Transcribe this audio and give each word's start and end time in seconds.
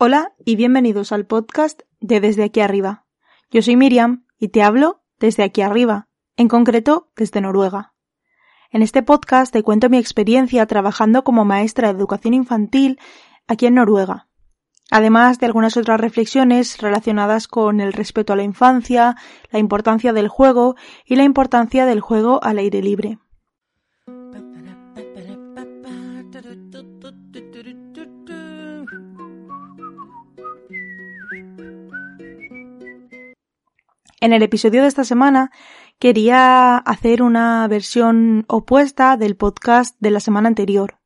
Hola 0.00 0.32
y 0.44 0.54
bienvenidos 0.54 1.10
al 1.10 1.26
podcast 1.26 1.82
de 1.98 2.20
Desde 2.20 2.44
aquí 2.44 2.60
arriba. 2.60 3.04
Yo 3.50 3.62
soy 3.62 3.74
Miriam 3.74 4.26
y 4.38 4.46
te 4.46 4.62
hablo 4.62 5.02
desde 5.18 5.42
aquí 5.42 5.60
arriba, 5.60 6.06
en 6.36 6.46
concreto 6.46 7.10
desde 7.16 7.40
Noruega. 7.40 7.94
En 8.70 8.82
este 8.82 9.02
podcast 9.02 9.52
te 9.52 9.64
cuento 9.64 9.90
mi 9.90 9.98
experiencia 9.98 10.64
trabajando 10.66 11.24
como 11.24 11.44
maestra 11.44 11.92
de 11.92 11.98
educación 11.98 12.32
infantil 12.32 13.00
aquí 13.48 13.66
en 13.66 13.74
Noruega, 13.74 14.28
además 14.88 15.40
de 15.40 15.46
algunas 15.46 15.76
otras 15.76 16.00
reflexiones 16.00 16.78
relacionadas 16.78 17.48
con 17.48 17.80
el 17.80 17.92
respeto 17.92 18.32
a 18.32 18.36
la 18.36 18.44
infancia, 18.44 19.16
la 19.50 19.58
importancia 19.58 20.12
del 20.12 20.28
juego 20.28 20.76
y 21.06 21.16
la 21.16 21.24
importancia 21.24 21.86
del 21.86 21.98
juego 21.98 22.38
al 22.44 22.58
aire 22.58 22.82
libre. 22.82 23.18
En 34.20 34.32
el 34.32 34.42
episodio 34.42 34.82
de 34.82 34.88
esta 34.88 35.04
semana 35.04 35.52
quería 36.00 36.76
hacer 36.76 37.22
una 37.22 37.68
versión 37.68 38.44
opuesta 38.48 39.16
del 39.16 39.36
podcast 39.36 39.94
de 40.00 40.10
la 40.10 40.18
semana 40.18 40.48
anterior. 40.48 40.98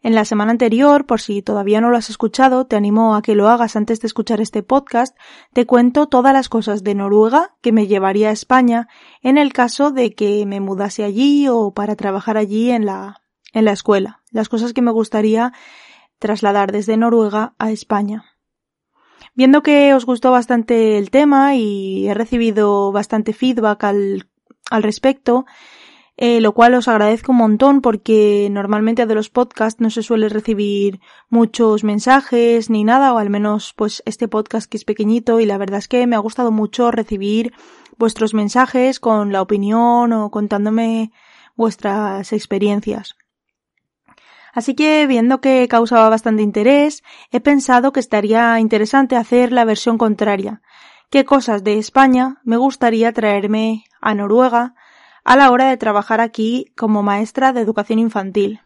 En 0.00 0.14
la 0.14 0.24
semana 0.24 0.52
anterior, 0.52 1.06
por 1.06 1.20
si 1.20 1.42
todavía 1.42 1.80
no 1.80 1.90
lo 1.90 1.96
has 1.96 2.08
escuchado, 2.08 2.64
te 2.64 2.76
animo 2.76 3.16
a 3.16 3.22
que 3.22 3.34
lo 3.34 3.48
hagas 3.48 3.74
antes 3.74 4.00
de 4.00 4.06
escuchar 4.06 4.40
este 4.40 4.62
podcast, 4.62 5.16
te 5.52 5.66
cuento 5.66 6.06
todas 6.06 6.32
las 6.32 6.48
cosas 6.48 6.84
de 6.84 6.94
Noruega 6.94 7.56
que 7.62 7.72
me 7.72 7.88
llevaría 7.88 8.28
a 8.28 8.32
España 8.32 8.86
en 9.22 9.38
el 9.38 9.52
caso 9.52 9.90
de 9.90 10.14
que 10.14 10.46
me 10.46 10.60
mudase 10.60 11.02
allí 11.02 11.48
o 11.48 11.72
para 11.72 11.96
trabajar 11.96 12.36
allí 12.36 12.70
en 12.70 12.86
la, 12.86 13.22
en 13.54 13.64
la 13.64 13.72
escuela. 13.72 14.22
Las 14.30 14.48
cosas 14.48 14.72
que 14.72 14.82
me 14.82 14.92
gustaría 14.92 15.52
trasladar 16.20 16.70
desde 16.70 16.96
Noruega 16.96 17.54
a 17.58 17.72
España. 17.72 18.35
Viendo 19.36 19.62
que 19.62 19.92
os 19.92 20.06
gustó 20.06 20.30
bastante 20.30 20.96
el 20.96 21.10
tema 21.10 21.56
y 21.56 22.08
he 22.08 22.14
recibido 22.14 22.90
bastante 22.90 23.34
feedback 23.34 23.84
al, 23.84 24.26
respecto, 24.70 25.44
eh, 26.16 26.40
lo 26.40 26.54
cual 26.54 26.72
os 26.72 26.88
agradezco 26.88 27.32
un 27.32 27.38
montón 27.38 27.82
porque 27.82 28.48
normalmente 28.50 29.04
de 29.04 29.14
los 29.14 29.28
podcasts 29.28 29.78
no 29.78 29.90
se 29.90 30.02
suele 30.02 30.30
recibir 30.30 31.00
muchos 31.28 31.84
mensajes 31.84 32.70
ni 32.70 32.82
nada, 32.82 33.12
o 33.12 33.18
al 33.18 33.28
menos 33.28 33.74
pues 33.76 34.02
este 34.06 34.26
podcast 34.26 34.70
que 34.70 34.78
es 34.78 34.86
pequeñito 34.86 35.38
y 35.38 35.44
la 35.44 35.58
verdad 35.58 35.80
es 35.80 35.88
que 35.88 36.06
me 36.06 36.16
ha 36.16 36.20
gustado 36.20 36.50
mucho 36.50 36.90
recibir 36.90 37.52
vuestros 37.98 38.32
mensajes 38.32 39.00
con 39.00 39.32
la 39.32 39.42
opinión 39.42 40.14
o 40.14 40.30
contándome 40.30 41.12
vuestras 41.56 42.32
experiencias. 42.32 43.16
Así 44.56 44.74
que, 44.74 45.06
viendo 45.06 45.42
que 45.42 45.68
causaba 45.68 46.08
bastante 46.08 46.42
interés, 46.42 47.02
he 47.30 47.40
pensado 47.40 47.92
que 47.92 48.00
estaría 48.00 48.58
interesante 48.58 49.14
hacer 49.14 49.52
la 49.52 49.66
versión 49.66 49.98
contraria. 49.98 50.62
¿Qué 51.10 51.26
cosas 51.26 51.62
de 51.62 51.76
España 51.76 52.40
me 52.42 52.56
gustaría 52.56 53.12
traerme 53.12 53.84
a 54.00 54.14
Noruega 54.14 54.74
a 55.24 55.36
la 55.36 55.50
hora 55.50 55.68
de 55.68 55.76
trabajar 55.76 56.22
aquí 56.22 56.72
como 56.74 57.02
maestra 57.02 57.52
de 57.52 57.60
educación 57.60 57.98
infantil? 57.98 58.62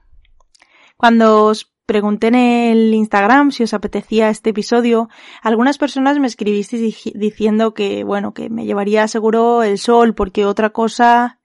Cuando 0.96 1.46
os 1.46 1.72
pregunté 1.86 2.28
en 2.28 2.36
el 2.36 2.94
Instagram 2.94 3.50
si 3.50 3.64
os 3.64 3.74
apetecía 3.74 4.30
este 4.30 4.50
episodio, 4.50 5.08
algunas 5.42 5.76
personas 5.76 6.20
me 6.20 6.28
escribisteis 6.28 7.10
diciendo 7.14 7.74
que, 7.74 8.04
bueno, 8.04 8.32
que 8.32 8.48
me 8.48 8.64
llevaría 8.64 9.08
seguro 9.08 9.64
el 9.64 9.76
sol 9.76 10.14
porque 10.14 10.46
otra 10.46 10.70
cosa 10.70 11.40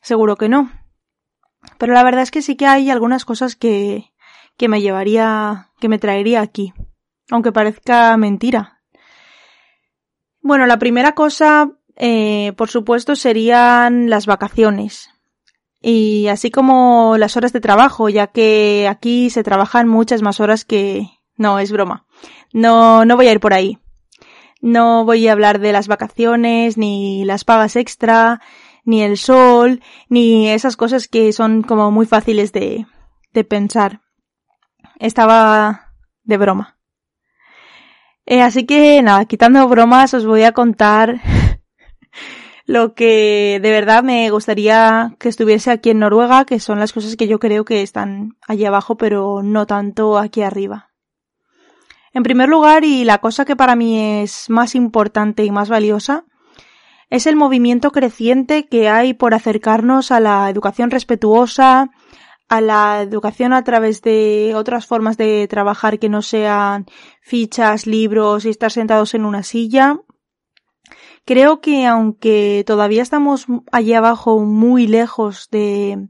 seguro 0.00 0.36
que 0.36 0.48
no. 0.48 0.70
Pero 1.78 1.92
la 1.92 2.02
verdad 2.02 2.22
es 2.22 2.30
que 2.30 2.42
sí 2.42 2.56
que 2.56 2.66
hay 2.66 2.90
algunas 2.90 3.24
cosas 3.24 3.56
que, 3.56 4.12
que 4.56 4.68
me 4.68 4.80
llevaría, 4.80 5.70
que 5.80 5.88
me 5.88 5.98
traería 5.98 6.40
aquí. 6.40 6.72
Aunque 7.30 7.52
parezca 7.52 8.16
mentira. 8.16 8.80
Bueno, 10.40 10.66
la 10.66 10.78
primera 10.78 11.12
cosa, 11.12 11.72
eh, 11.96 12.52
por 12.56 12.68
supuesto, 12.68 13.16
serían 13.16 14.08
las 14.08 14.26
vacaciones. 14.26 15.10
Y 15.80 16.28
así 16.28 16.50
como 16.50 17.16
las 17.18 17.36
horas 17.36 17.52
de 17.52 17.60
trabajo, 17.60 18.08
ya 18.08 18.28
que 18.28 18.86
aquí 18.88 19.30
se 19.30 19.42
trabajan 19.42 19.88
muchas 19.88 20.22
más 20.22 20.40
horas 20.40 20.64
que... 20.64 21.08
No, 21.36 21.58
es 21.58 21.70
broma. 21.70 22.06
No, 22.52 23.04
no 23.04 23.16
voy 23.16 23.28
a 23.28 23.32
ir 23.32 23.40
por 23.40 23.52
ahí. 23.52 23.78
No 24.62 25.04
voy 25.04 25.28
a 25.28 25.32
hablar 25.32 25.60
de 25.60 25.72
las 25.72 25.86
vacaciones, 25.86 26.78
ni 26.78 27.24
las 27.24 27.44
pagas 27.44 27.76
extra, 27.76 28.40
ni 28.86 29.02
el 29.02 29.18
sol, 29.18 29.82
ni 30.08 30.48
esas 30.48 30.76
cosas 30.76 31.08
que 31.08 31.32
son 31.32 31.62
como 31.62 31.90
muy 31.90 32.06
fáciles 32.06 32.52
de, 32.52 32.86
de 33.34 33.44
pensar. 33.44 34.00
Estaba 34.98 35.92
de 36.24 36.38
broma. 36.38 36.78
Eh, 38.24 38.40
así 38.42 38.64
que 38.64 39.02
nada, 39.02 39.24
quitando 39.26 39.68
bromas 39.68 40.14
os 40.14 40.24
voy 40.24 40.42
a 40.42 40.52
contar 40.52 41.20
lo 42.66 42.94
que 42.94 43.60
de 43.62 43.70
verdad 43.70 44.02
me 44.02 44.30
gustaría 44.30 45.14
que 45.18 45.28
estuviese 45.28 45.70
aquí 45.70 45.90
en 45.90 46.00
Noruega, 46.00 46.44
que 46.44 46.58
son 46.58 46.78
las 46.80 46.92
cosas 46.92 47.16
que 47.16 47.28
yo 47.28 47.38
creo 47.38 47.64
que 47.64 47.82
están 47.82 48.36
allí 48.48 48.64
abajo, 48.64 48.96
pero 48.96 49.42
no 49.42 49.66
tanto 49.66 50.18
aquí 50.18 50.42
arriba. 50.42 50.90
En 52.12 52.22
primer 52.22 52.48
lugar, 52.48 52.84
y 52.84 53.04
la 53.04 53.18
cosa 53.18 53.44
que 53.44 53.56
para 53.56 53.76
mí 53.76 54.22
es 54.22 54.48
más 54.48 54.74
importante 54.74 55.44
y 55.44 55.50
más 55.50 55.68
valiosa, 55.68 56.24
es 57.10 57.26
el 57.26 57.36
movimiento 57.36 57.90
creciente 57.92 58.66
que 58.66 58.88
hay 58.88 59.14
por 59.14 59.34
acercarnos 59.34 60.10
a 60.10 60.20
la 60.20 60.50
educación 60.50 60.90
respetuosa, 60.90 61.90
a 62.48 62.60
la 62.60 63.02
educación 63.02 63.52
a 63.52 63.64
través 63.64 64.02
de 64.02 64.52
otras 64.54 64.86
formas 64.86 65.16
de 65.16 65.46
trabajar 65.48 65.98
que 65.98 66.08
no 66.08 66.22
sean 66.22 66.86
fichas, 67.20 67.86
libros 67.86 68.44
y 68.44 68.50
estar 68.50 68.70
sentados 68.70 69.14
en 69.14 69.24
una 69.24 69.42
silla. 69.42 70.00
Creo 71.24 71.60
que 71.60 71.86
aunque 71.86 72.62
todavía 72.66 73.02
estamos 73.02 73.46
allí 73.72 73.94
abajo 73.94 74.38
muy 74.38 74.86
lejos 74.86 75.48
de, 75.50 76.08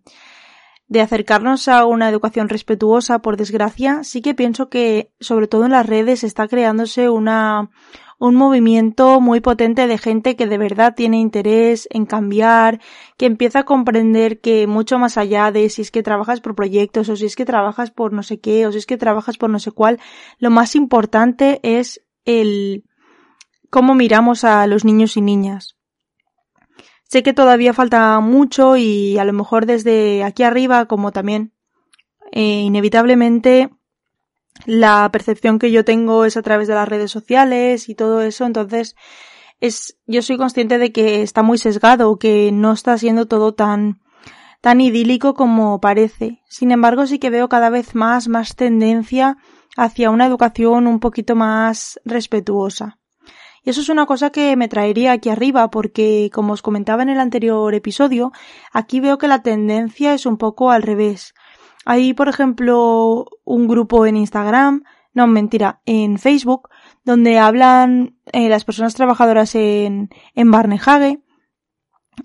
de 0.88 1.00
acercarnos 1.00 1.68
a 1.68 1.86
una 1.86 2.08
educación 2.10 2.50
respetuosa, 2.50 3.20
por 3.20 3.38
desgracia, 3.38 4.04
sí 4.04 4.20
que 4.20 4.34
pienso 4.34 4.68
que, 4.68 5.12
sobre 5.18 5.48
todo 5.48 5.64
en 5.64 5.72
las 5.72 5.86
redes, 5.86 6.22
está 6.22 6.48
creándose 6.48 7.08
una, 7.08 7.70
un 8.18 8.34
movimiento 8.34 9.20
muy 9.20 9.40
potente 9.40 9.86
de 9.86 9.98
gente 9.98 10.36
que 10.36 10.46
de 10.46 10.58
verdad 10.58 10.94
tiene 10.94 11.18
interés 11.18 11.86
en 11.90 12.06
cambiar, 12.06 12.80
que 13.18 13.26
empieza 13.26 13.60
a 13.60 13.64
comprender 13.64 14.40
que 14.40 14.66
mucho 14.66 14.98
más 14.98 15.18
allá 15.18 15.52
de 15.52 15.68
si 15.68 15.82
es 15.82 15.90
que 15.90 16.02
trabajas 16.02 16.40
por 16.40 16.54
proyectos 16.54 17.08
o 17.08 17.16
si 17.16 17.26
es 17.26 17.36
que 17.36 17.44
trabajas 17.44 17.90
por 17.90 18.12
no 18.12 18.22
sé 18.22 18.40
qué 18.40 18.66
o 18.66 18.72
si 18.72 18.78
es 18.78 18.86
que 18.86 18.96
trabajas 18.96 19.36
por 19.36 19.50
no 19.50 19.58
sé 19.58 19.70
cuál, 19.70 20.00
lo 20.38 20.50
más 20.50 20.74
importante 20.76 21.60
es 21.62 22.02
el 22.24 22.84
cómo 23.70 23.94
miramos 23.94 24.44
a 24.44 24.66
los 24.66 24.84
niños 24.84 25.16
y 25.16 25.20
niñas. 25.20 25.76
Sé 27.04 27.22
que 27.22 27.32
todavía 27.32 27.72
falta 27.72 28.18
mucho 28.20 28.76
y 28.76 29.18
a 29.18 29.24
lo 29.24 29.32
mejor 29.32 29.66
desde 29.66 30.24
aquí 30.24 30.42
arriba, 30.42 30.86
como 30.86 31.12
también 31.12 31.52
eh, 32.32 32.62
inevitablemente 32.62 33.70
la 34.64 35.08
percepción 35.12 35.58
que 35.58 35.70
yo 35.70 35.84
tengo 35.84 36.24
es 36.24 36.36
a 36.36 36.42
través 36.42 36.68
de 36.68 36.74
las 36.74 36.88
redes 36.88 37.10
sociales 37.10 37.88
y 37.88 37.94
todo 37.94 38.22
eso, 38.22 38.46
entonces 38.46 38.96
es, 39.60 39.98
yo 40.06 40.22
soy 40.22 40.36
consciente 40.36 40.78
de 40.78 40.92
que 40.92 41.22
está 41.22 41.42
muy 41.42 41.58
sesgado, 41.58 42.18
que 42.18 42.50
no 42.52 42.72
está 42.72 42.96
siendo 42.98 43.26
todo 43.26 43.54
tan, 43.54 44.00
tan 44.60 44.80
idílico 44.80 45.34
como 45.34 45.80
parece. 45.80 46.40
Sin 46.48 46.72
embargo, 46.72 47.06
sí 47.06 47.18
que 47.18 47.30
veo 47.30 47.48
cada 47.48 47.70
vez 47.70 47.94
más, 47.94 48.28
más 48.28 48.56
tendencia 48.56 49.36
hacia 49.76 50.10
una 50.10 50.26
educación 50.26 50.86
un 50.86 51.00
poquito 51.00 51.36
más 51.36 52.00
respetuosa. 52.04 52.98
Y 53.62 53.70
eso 53.70 53.80
es 53.80 53.88
una 53.88 54.06
cosa 54.06 54.30
que 54.30 54.54
me 54.54 54.68
traería 54.68 55.10
aquí 55.12 55.28
arriba 55.28 55.70
porque, 55.70 56.30
como 56.32 56.52
os 56.52 56.62
comentaba 56.62 57.02
en 57.02 57.08
el 57.08 57.18
anterior 57.18 57.74
episodio, 57.74 58.30
aquí 58.72 59.00
veo 59.00 59.18
que 59.18 59.26
la 59.26 59.42
tendencia 59.42 60.14
es 60.14 60.24
un 60.24 60.36
poco 60.36 60.70
al 60.70 60.82
revés. 60.82 61.34
Hay, 61.88 62.14
por 62.14 62.28
ejemplo, 62.28 63.26
un 63.44 63.68
grupo 63.68 64.06
en 64.06 64.16
Instagram, 64.16 64.82
no, 65.14 65.28
mentira, 65.28 65.80
en 65.86 66.18
Facebook, 66.18 66.68
donde 67.04 67.38
hablan 67.38 68.16
eh, 68.32 68.48
las 68.48 68.64
personas 68.64 68.94
trabajadoras 68.94 69.54
en, 69.54 70.10
en 70.34 70.50
Barnehage 70.50 71.20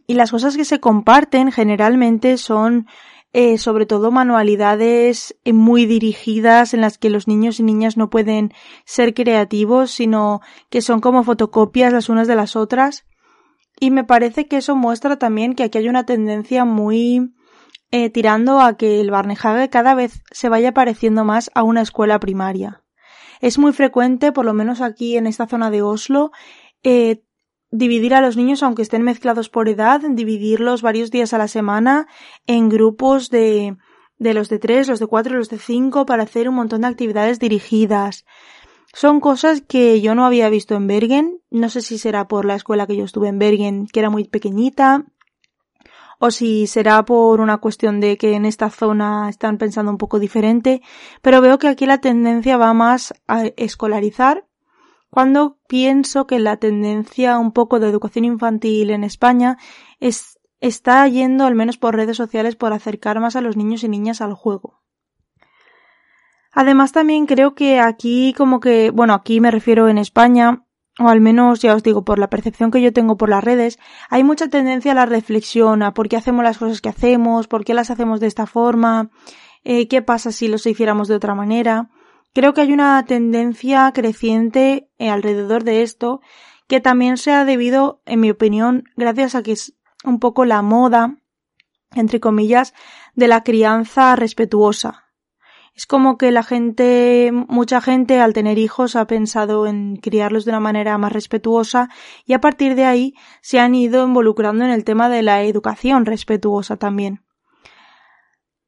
Y 0.08 0.16
las 0.16 0.32
cosas 0.32 0.58
que 0.58 0.66
se 0.66 0.80
comparten 0.80 1.52
generalmente 1.52 2.38
son 2.38 2.88
eh, 3.34 3.60
sobre 3.60 3.86
todo 3.86 4.12
manualidades 4.12 5.38
eh, 5.46 5.54
muy 5.54 5.86
dirigidas 5.86 6.74
en 6.74 6.82
las 6.82 6.98
que 6.98 7.12
los 7.12 7.28
niños 7.28 7.60
y 7.60 7.64
niñas 7.64 7.98
no 7.98 8.10
pueden 8.10 8.52
ser 8.84 9.14
creativos, 9.14 9.92
sino 9.92 10.42
que 10.72 10.82
son 10.82 11.02
como 11.02 11.24
fotocopias 11.24 11.94
las 11.94 12.10
unas 12.10 12.28
de 12.28 12.36
las 12.36 12.56
otras. 12.56 13.06
Y 13.80 13.92
me 13.92 14.04
parece 14.04 14.48
que 14.48 14.58
eso 14.58 14.76
muestra 14.76 15.18
también 15.20 15.54
que 15.54 15.64
aquí 15.64 15.78
hay 15.78 15.88
una 15.88 16.08
tendencia 16.08 16.66
muy 16.66 17.32
eh, 17.92 18.10
tirando 18.10 18.60
a 18.62 18.76
que 18.78 19.02
el 19.02 19.12
Barnehage 19.12 19.70
cada 19.70 19.94
vez 19.96 20.24
se 20.32 20.50
vaya 20.50 20.74
pareciendo 20.74 21.24
más 21.26 21.52
a 21.54 21.64
una 21.64 21.82
escuela 21.82 22.20
primaria. 22.20 22.84
Es 23.42 23.58
muy 23.58 23.74
frecuente, 23.74 24.32
por 24.32 24.46
lo 24.46 24.54
menos 24.54 24.82
aquí 24.82 25.18
en 25.18 25.28
esta 25.28 25.48
zona 25.48 25.72
de 25.72 25.82
Oslo, 25.82 26.32
eh, 26.84 27.24
dividir 27.72 28.14
a 28.14 28.22
los 28.22 28.38
niños, 28.38 28.64
aunque 28.64 28.82
estén 28.82 29.02
mezclados 29.02 29.50
por 29.50 29.68
edad, 29.70 30.02
dividirlos 30.02 30.82
varios 30.82 31.12
días 31.12 31.34
a 31.34 31.38
la 31.38 31.48
semana 31.48 32.08
en 32.46 32.70
grupos 32.70 33.30
de, 33.30 33.78
de 34.18 34.34
los 34.34 34.50
de 34.50 34.60
tres, 34.60 34.88
los 34.88 35.00
de 35.00 35.08
cuatro, 35.08 35.38
los 35.38 35.50
de 35.50 35.58
cinco, 35.58 36.06
para 36.06 36.24
hacer 36.24 36.48
un 36.48 36.56
montón 36.56 36.82
de 36.82 36.88
actividades 36.88 37.40
dirigidas. 37.40 38.26
Son 38.94 39.22
cosas 39.22 39.62
que 39.62 40.02
yo 40.02 40.16
no 40.16 40.26
había 40.26 40.50
visto 40.50 40.76
en 40.76 40.86
Bergen. 40.86 41.40
No 41.50 41.70
sé 41.70 41.82
si 41.82 41.98
será 41.98 42.28
por 42.28 42.46
la 42.46 42.56
escuela 42.56 42.88
que 42.88 42.98
yo 42.98 43.06
estuve 43.06 43.30
en 43.30 43.40
Bergen, 43.40 43.88
que 43.88 44.02
era 44.02 44.10
muy 44.10 44.26
pequeñita, 44.26 45.06
o 46.24 46.30
si 46.30 46.68
será 46.68 47.04
por 47.04 47.42
una 47.42 47.58
cuestión 47.58 48.00
de 48.00 48.16
que 48.16 48.36
en 48.36 48.46
esta 48.46 48.70
zona 48.70 49.28
están 49.28 49.58
pensando 49.58 49.92
un 49.92 49.98
poco 49.98 50.20
diferente, 50.20 50.84
pero 51.24 51.42
veo 51.42 51.58
que 51.58 51.68
aquí 51.68 51.88
la 51.88 51.98
tendencia 51.98 52.58
va 52.58 52.76
más 52.76 53.12
a 53.28 53.46
escolarizar 53.58 54.46
cuando 55.10 55.58
pienso 55.68 56.28
que 56.28 56.38
la 56.38 56.58
tendencia 56.58 57.40
un 57.40 57.52
poco 57.52 57.80
de 57.80 57.90
educación 57.90 58.26
infantil 58.26 58.92
en 58.92 59.04
España 59.04 59.58
es, 60.00 60.40
está 60.60 61.08
yendo, 61.08 61.48
al 61.48 61.56
menos 61.56 61.80
por 61.80 61.96
redes 61.96 62.18
sociales, 62.18 62.56
por 62.56 62.72
acercar 62.72 63.20
más 63.20 63.36
a 63.36 63.42
los 63.42 63.58
niños 63.58 63.84
y 63.84 63.90
niñas 63.90 64.22
al 64.22 64.36
juego. 64.36 64.84
Además 66.52 66.92
también 66.92 67.26
creo 67.26 67.56
que 67.56 67.80
aquí 67.80 68.36
como 68.38 68.60
que, 68.60 68.92
bueno, 68.92 69.16
aquí 69.16 69.42
me 69.42 69.50
refiero 69.50 69.90
en 69.90 69.98
España, 69.98 70.66
o 71.00 71.08
al 71.08 71.22
menos 71.22 71.62
ya 71.62 71.74
os 71.74 71.84
digo, 71.84 72.04
por 72.04 72.20
la 72.20 72.30
percepción 72.30 72.72
que 72.72 72.82
yo 72.82 72.94
tengo 72.94 73.18
por 73.18 73.30
las 73.30 73.44
redes, 73.44 73.80
hay 74.10 74.24
mucha 74.24 74.50
tendencia 74.50 74.92
a 74.92 74.96
la 74.96 75.06
reflexión, 75.06 75.84
a 75.84 75.94
por 75.94 76.10
qué 76.10 76.18
hacemos 76.18 76.44
las 76.44 76.58
cosas 76.58 76.82
que 76.82 76.90
hacemos, 76.90 77.48
por 77.48 77.64
qué 77.64 77.74
las 77.74 77.90
hacemos 77.90 78.20
de 78.20 78.28
esta 78.28 78.46
forma, 78.46 79.10
eh, 79.64 79.88
qué 79.88 80.02
pasa 80.02 80.32
si 80.32 80.48
los 80.48 80.66
hiciéramos 80.66 81.08
de 81.08 81.16
otra 81.16 81.36
manera. 81.36 81.90
Creo 82.34 82.54
que 82.54 82.62
hay 82.62 82.74
una 82.74 83.04
tendencia 83.06 83.92
creciente 83.94 84.90
eh, 84.98 85.10
alrededor 85.10 85.64
de 85.64 85.82
esto 85.82 86.22
que 86.68 86.80
también 86.80 87.18
se 87.18 87.32
ha 87.32 87.44
debido, 87.44 88.02
en 88.06 88.22
mi 88.22 88.30
opinión, 88.30 88.86
gracias 88.96 89.36
a 89.36 89.44
que 89.44 89.52
es 89.52 89.76
un 90.06 90.20
poco 90.20 90.46
la 90.46 90.62
moda, 90.62 91.18
entre 91.94 92.22
comillas, 92.22 92.74
de 93.14 93.28
la 93.28 93.44
crianza 93.44 94.16
respetuosa. 94.16 95.11
Es 95.74 95.86
como 95.86 96.18
que 96.18 96.32
la 96.32 96.44
gente, 96.44 97.32
mucha 97.32 97.82
gente 97.82 98.20
al 98.20 98.34
tener 98.34 98.58
hijos 98.58 98.96
ha 98.96 99.08
pensado 99.08 99.68
en 99.68 99.96
criarlos 99.96 100.44
de 100.46 100.52
una 100.52 100.60
manera 100.60 100.98
más 100.98 101.14
respetuosa 101.14 101.90
y 102.26 102.34
a 102.34 102.42
partir 102.42 102.76
de 102.76 102.86
ahí 102.86 103.14
se 103.42 103.60
han 103.60 103.74
ido 103.74 104.06
involucrando 104.06 104.66
en 104.66 104.72
el 104.72 104.84
tema 104.84 105.10
de 105.10 105.22
la 105.22 105.44
educación 105.44 106.06
respetuosa 106.06 106.78
también 106.78 107.24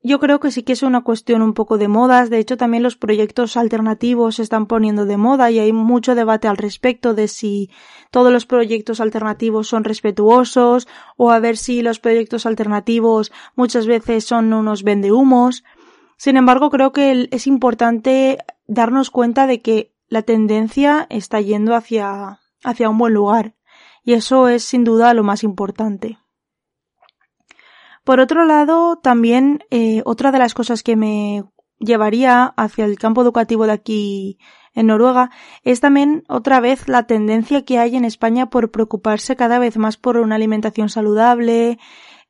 yo 0.05 0.19
creo 0.19 0.41
que 0.41 0.51
sí 0.51 0.63
que 0.63 0.73
es 0.73 0.83
una 0.83 1.01
cuestión 1.01 1.41
un 1.41 1.53
poco 1.53 1.77
de 1.77 1.87
modas. 1.87 2.29
De 2.29 2.37
hecho, 2.37 2.57
también 2.57 2.83
los 2.83 2.97
proyectos 2.97 3.55
alternativos 3.55 4.35
se 4.35 4.43
están 4.43 4.67
poniendo 4.67 5.05
de 5.05 5.15
moda 5.15 5.49
y 5.49 5.59
hay 5.59 5.71
mucho 5.71 6.13
debate 6.13 6.49
al 6.49 6.57
respecto 6.57 7.13
de 7.13 7.29
si 7.29 7.69
todos 8.11 8.31
los 8.31 8.45
proyectos 8.45 8.99
alternativos 8.99 9.69
son 9.69 9.85
respetuosos 9.85 10.89
o 11.15 11.31
a 11.31 11.39
ver 11.39 11.55
si 11.55 11.81
los 11.81 11.99
proyectos 11.99 12.45
alternativos 12.45 13.31
muchas 13.55 13.87
veces 13.87 14.25
son 14.25 14.51
unos 14.51 14.83
vendehumos. 14.83 15.63
Sin 16.23 16.37
embargo, 16.37 16.69
creo 16.69 16.93
que 16.93 17.27
es 17.31 17.47
importante 17.47 18.37
darnos 18.65 19.09
cuenta 19.09 19.45
de 19.45 19.59
que 19.59 19.93
la 20.07 20.21
tendencia 20.21 21.05
está 21.09 21.41
yendo 21.41 21.75
hacia, 21.75 22.39
hacia 22.63 22.89
un 22.89 22.97
buen 22.97 23.13
lugar. 23.13 23.55
Y 24.05 24.13
eso 24.13 24.47
es 24.47 24.63
sin 24.63 24.85
duda 24.85 25.13
lo 25.13 25.25
más 25.25 25.43
importante. 25.43 26.19
Por 28.05 28.21
otro 28.21 28.45
lado, 28.45 28.99
también 28.99 29.65
eh, 29.69 30.01
otra 30.05 30.31
de 30.31 30.39
las 30.39 30.53
cosas 30.53 30.81
que 30.81 30.95
me 30.95 31.43
llevaría 31.77 32.53
hacia 32.55 32.85
el 32.85 32.97
campo 32.97 33.21
educativo 33.21 33.65
de 33.65 33.73
aquí 33.73 34.39
en 34.73 34.87
Noruega 34.87 35.29
es 35.63 35.81
también 35.81 36.23
otra 36.29 36.61
vez 36.61 36.87
la 36.87 37.05
tendencia 37.05 37.65
que 37.65 37.79
hay 37.79 37.97
en 37.97 38.05
España 38.05 38.49
por 38.49 38.71
preocuparse 38.71 39.35
cada 39.35 39.59
vez 39.59 39.75
más 39.75 39.97
por 39.97 40.15
una 40.15 40.35
alimentación 40.35 40.87
saludable, 40.87 41.79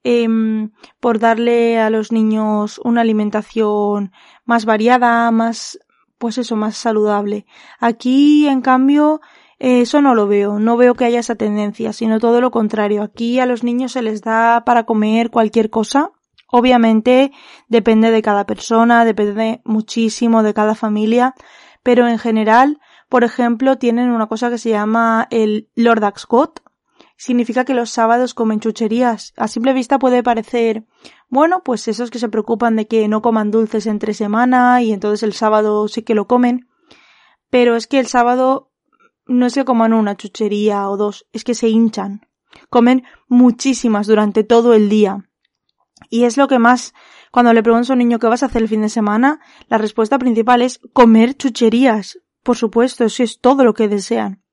em, 0.04 0.72
por 1.00 1.20
darle 1.20 1.80
a 1.80 1.90
los 1.90 2.12
niños 2.12 2.80
una 2.84 3.02
alimentación 3.02 4.12
más 4.46 4.66
variada, 4.66 5.32
más, 5.32 5.80
pues 6.18 6.38
eso, 6.38 6.56
más 6.56 6.78
saludable. 6.78 7.46
Aquí, 7.80 8.48
en 8.48 8.62
cambio, 8.62 9.22
eso 9.60 10.02
no 10.02 10.14
lo 10.14 10.28
veo, 10.28 10.60
no 10.60 10.76
veo 10.76 10.94
que 10.94 11.06
haya 11.06 11.22
esa 11.22 11.36
tendencia, 11.36 11.94
sino 11.94 12.20
todo 12.20 12.42
lo 12.42 12.52
contrario. 12.52 13.02
Aquí 13.02 13.40
a 13.40 13.46
los 13.46 13.64
niños 13.64 13.94
se 13.94 14.02
les 14.02 14.22
da 14.22 14.64
para 14.66 14.86
comer 14.86 15.30
cualquier 15.30 15.70
cosa. 15.70 16.12
Obviamente 16.52 17.32
depende 17.70 18.12
de 18.12 18.22
cada 18.22 18.46
persona, 18.46 19.06
depende 19.06 19.62
muchísimo 19.64 20.44
de 20.44 20.54
cada 20.54 20.76
familia, 20.76 21.34
pero 21.82 22.08
en 22.08 22.20
general, 22.20 22.80
por 23.10 23.24
ejemplo, 23.24 23.78
tienen 23.78 24.12
una 24.12 24.28
cosa 24.28 24.50
que 24.50 24.58
se 24.58 24.70
llama 24.70 25.28
el 25.32 25.70
Lord. 25.76 26.04
Significa 27.26 27.64
que 27.64 27.74
los 27.74 27.90
sábados 27.90 28.34
comen 28.34 28.60
chucherías. 28.60 29.32
A 29.38 29.48
simple 29.48 29.72
vista 29.72 29.98
puede 29.98 30.24
parecer, 30.24 30.84
bueno, 31.30 31.64
pues 31.64 31.88
esos 31.88 32.12
que 32.12 32.20
se 32.20 32.28
preocupan 32.28 32.76
de 32.76 32.86
que 32.86 33.08
no 33.08 33.22
coman 33.22 33.50
dulces 33.50 33.88
entre 33.88 34.14
semana 34.14 34.82
y 34.82 34.92
entonces 34.92 35.24
el 35.24 35.32
sábado 35.32 35.88
sí 35.88 36.02
que 36.02 36.16
lo 36.16 36.28
comen. 36.28 36.68
Pero 37.50 37.78
es 37.78 37.88
que 37.88 38.00
el 38.00 38.08
sábado 38.08 38.74
no 39.26 39.46
es 39.46 39.54
que 39.54 39.64
coman 39.64 39.94
una 39.94 40.18
chuchería 40.18 40.90
o 40.90 40.98
dos, 40.98 41.26
es 41.32 41.46
que 41.46 41.56
se 41.56 41.70
hinchan. 41.70 42.28
Comen 42.70 43.06
muchísimas 43.30 44.08
durante 44.08 44.44
todo 44.44 44.74
el 44.74 44.90
día. 44.90 45.30
Y 46.10 46.26
es 46.26 46.36
lo 46.36 46.50
que 46.50 46.60
más, 46.60 46.94
cuando 47.32 47.54
le 47.54 47.64
pregunto 47.64 47.94
a 47.94 47.96
un 47.96 48.00
niño 48.00 48.20
qué 48.20 48.28
vas 48.28 48.44
a 48.44 48.48
hacer 48.48 48.64
el 48.64 48.68
fin 48.68 48.82
de 48.82 48.90
semana, 48.90 49.40
la 49.70 49.78
respuesta 49.78 50.20
principal 50.20 50.62
es 50.62 50.82
comer 50.92 51.36
chucherías. 51.38 52.20
Por 52.44 52.58
supuesto, 52.58 53.06
eso 53.06 53.24
es 53.24 53.40
todo 53.40 53.64
lo 53.64 53.74
que 53.74 53.88
desean. 53.88 54.44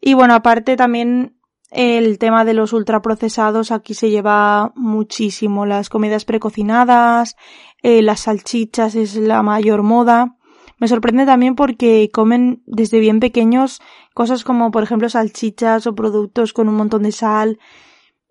Y 0.00 0.14
bueno, 0.14 0.34
aparte 0.34 0.76
también 0.76 1.41
el 1.72 2.18
tema 2.18 2.44
de 2.44 2.52
los 2.52 2.74
ultraprocesados 2.74 3.72
aquí 3.72 3.94
se 3.94 4.10
lleva 4.10 4.72
muchísimo. 4.76 5.64
Las 5.64 5.88
comidas 5.88 6.26
precocinadas, 6.26 7.34
eh, 7.82 8.02
las 8.02 8.20
salchichas 8.20 8.94
es 8.94 9.16
la 9.16 9.42
mayor 9.42 9.82
moda. 9.82 10.36
Me 10.78 10.86
sorprende 10.86 11.24
también 11.24 11.54
porque 11.54 12.10
comen 12.12 12.62
desde 12.66 13.00
bien 13.00 13.20
pequeños 13.20 13.80
cosas 14.12 14.44
como, 14.44 14.70
por 14.70 14.82
ejemplo, 14.82 15.08
salchichas 15.08 15.86
o 15.86 15.94
productos 15.94 16.52
con 16.52 16.68
un 16.68 16.74
montón 16.74 17.04
de 17.04 17.12
sal. 17.12 17.58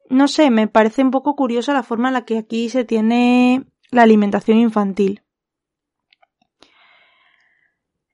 No 0.09 0.27
sé, 0.27 0.51
me 0.51 0.67
parece 0.67 1.01
un 1.03 1.09
poco 1.09 1.35
curiosa 1.35 1.73
la 1.73 1.83
forma 1.83 2.09
en 2.09 2.13
la 2.13 2.25
que 2.25 2.37
aquí 2.37 2.69
se 2.69 2.85
tiene 2.85 3.65
la 3.89 4.03
alimentación 4.03 4.59
infantil. 4.59 5.23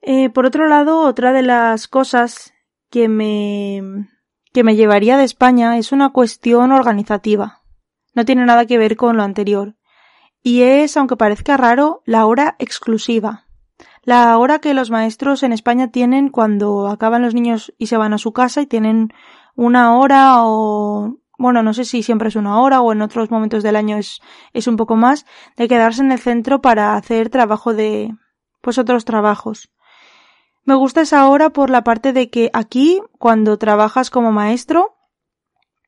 Eh, 0.02 0.30
por 0.30 0.46
otro 0.46 0.68
lado, 0.68 1.02
otra 1.02 1.34
de 1.34 1.42
las 1.42 1.90
cosas 1.90 2.54
que 2.90 3.10
me, 3.10 4.08
que 4.58 4.64
me 4.64 4.76
llevaría 4.76 5.18
de 5.18 5.24
España 5.24 5.78
es 5.78 5.92
una 5.92 6.10
cuestión 6.10 6.72
organizativa. 6.72 7.62
No 8.16 8.26
tiene 8.26 8.44
nada 8.44 8.66
que 8.66 8.80
ver 8.80 8.96
con 8.96 9.16
lo 9.16 9.22
anterior. 9.22 9.76
Y 10.42 10.64
es, 10.64 10.98
aunque 10.98 11.16
parezca 11.16 11.58
raro, 11.58 12.02
la 12.06 12.26
hora 12.26 12.56
exclusiva 12.58 13.46
la 14.02 14.36
hora 14.40 14.58
que 14.58 14.74
los 14.74 14.90
maestros 14.90 15.44
en 15.44 15.54
España 15.54 15.92
tienen 15.92 16.30
cuando 16.30 16.88
acaban 16.88 17.22
los 17.22 17.36
niños 17.36 17.72
y 17.78 17.86
se 17.86 17.98
van 17.98 18.14
a 18.14 18.18
su 18.18 18.34
casa 18.34 18.62
y 18.62 18.66
tienen 18.66 19.14
una 19.54 19.96
hora 19.96 20.38
o 20.46 21.18
bueno, 21.38 21.62
no 21.62 21.76
sé 21.76 21.86
si 21.86 22.02
siempre 22.02 22.30
es 22.30 22.36
una 22.36 22.60
hora 22.60 22.82
o 22.82 22.92
en 22.94 23.04
otros 23.04 23.30
momentos 23.30 23.62
del 23.62 23.76
año 23.76 23.98
es, 23.98 24.22
es 24.54 24.66
un 24.66 24.76
poco 24.76 24.96
más, 24.96 25.28
de 25.56 25.68
quedarse 25.68 26.02
en 26.02 26.12
el 26.12 26.20
centro 26.20 26.62
para 26.62 26.96
hacer 26.96 27.30
trabajo 27.30 27.76
de, 27.76 28.12
pues 28.62 28.80
otros 28.80 29.06
trabajos. 29.06 29.70
Me 30.68 30.76
gusta 30.76 31.00
esa 31.00 31.30
hora 31.30 31.52
por 31.52 31.70
la 31.70 31.86
parte 31.86 32.12
de 32.12 32.30
que 32.30 32.50
aquí, 32.52 33.02
cuando 33.20 33.58
trabajas 33.58 34.10
como 34.10 34.34
maestro, 34.34 34.98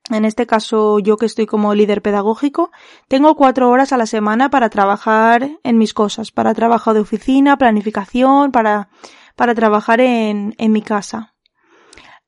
en 0.10 0.24
este 0.24 0.48
caso 0.48 1.00
yo 1.00 1.18
que 1.18 1.26
estoy 1.26 1.48
como 1.48 1.76
líder 1.76 2.02
pedagógico, 2.02 2.72
tengo 3.10 3.36
cuatro 3.36 3.70
horas 3.70 3.92
a 3.92 3.98
la 3.98 4.06
semana 4.06 4.50
para 4.50 4.70
trabajar 4.70 5.50
en 5.64 5.78
mis 5.78 5.94
cosas, 5.94 6.32
para 6.32 6.54
trabajo 6.54 6.94
de 6.94 7.02
oficina, 7.02 7.58
planificación, 7.58 8.54
para, 8.54 8.88
para 9.36 9.54
trabajar 9.54 10.00
en, 10.00 10.56
en 10.58 10.72
mi 10.72 10.82
casa. 10.82 11.36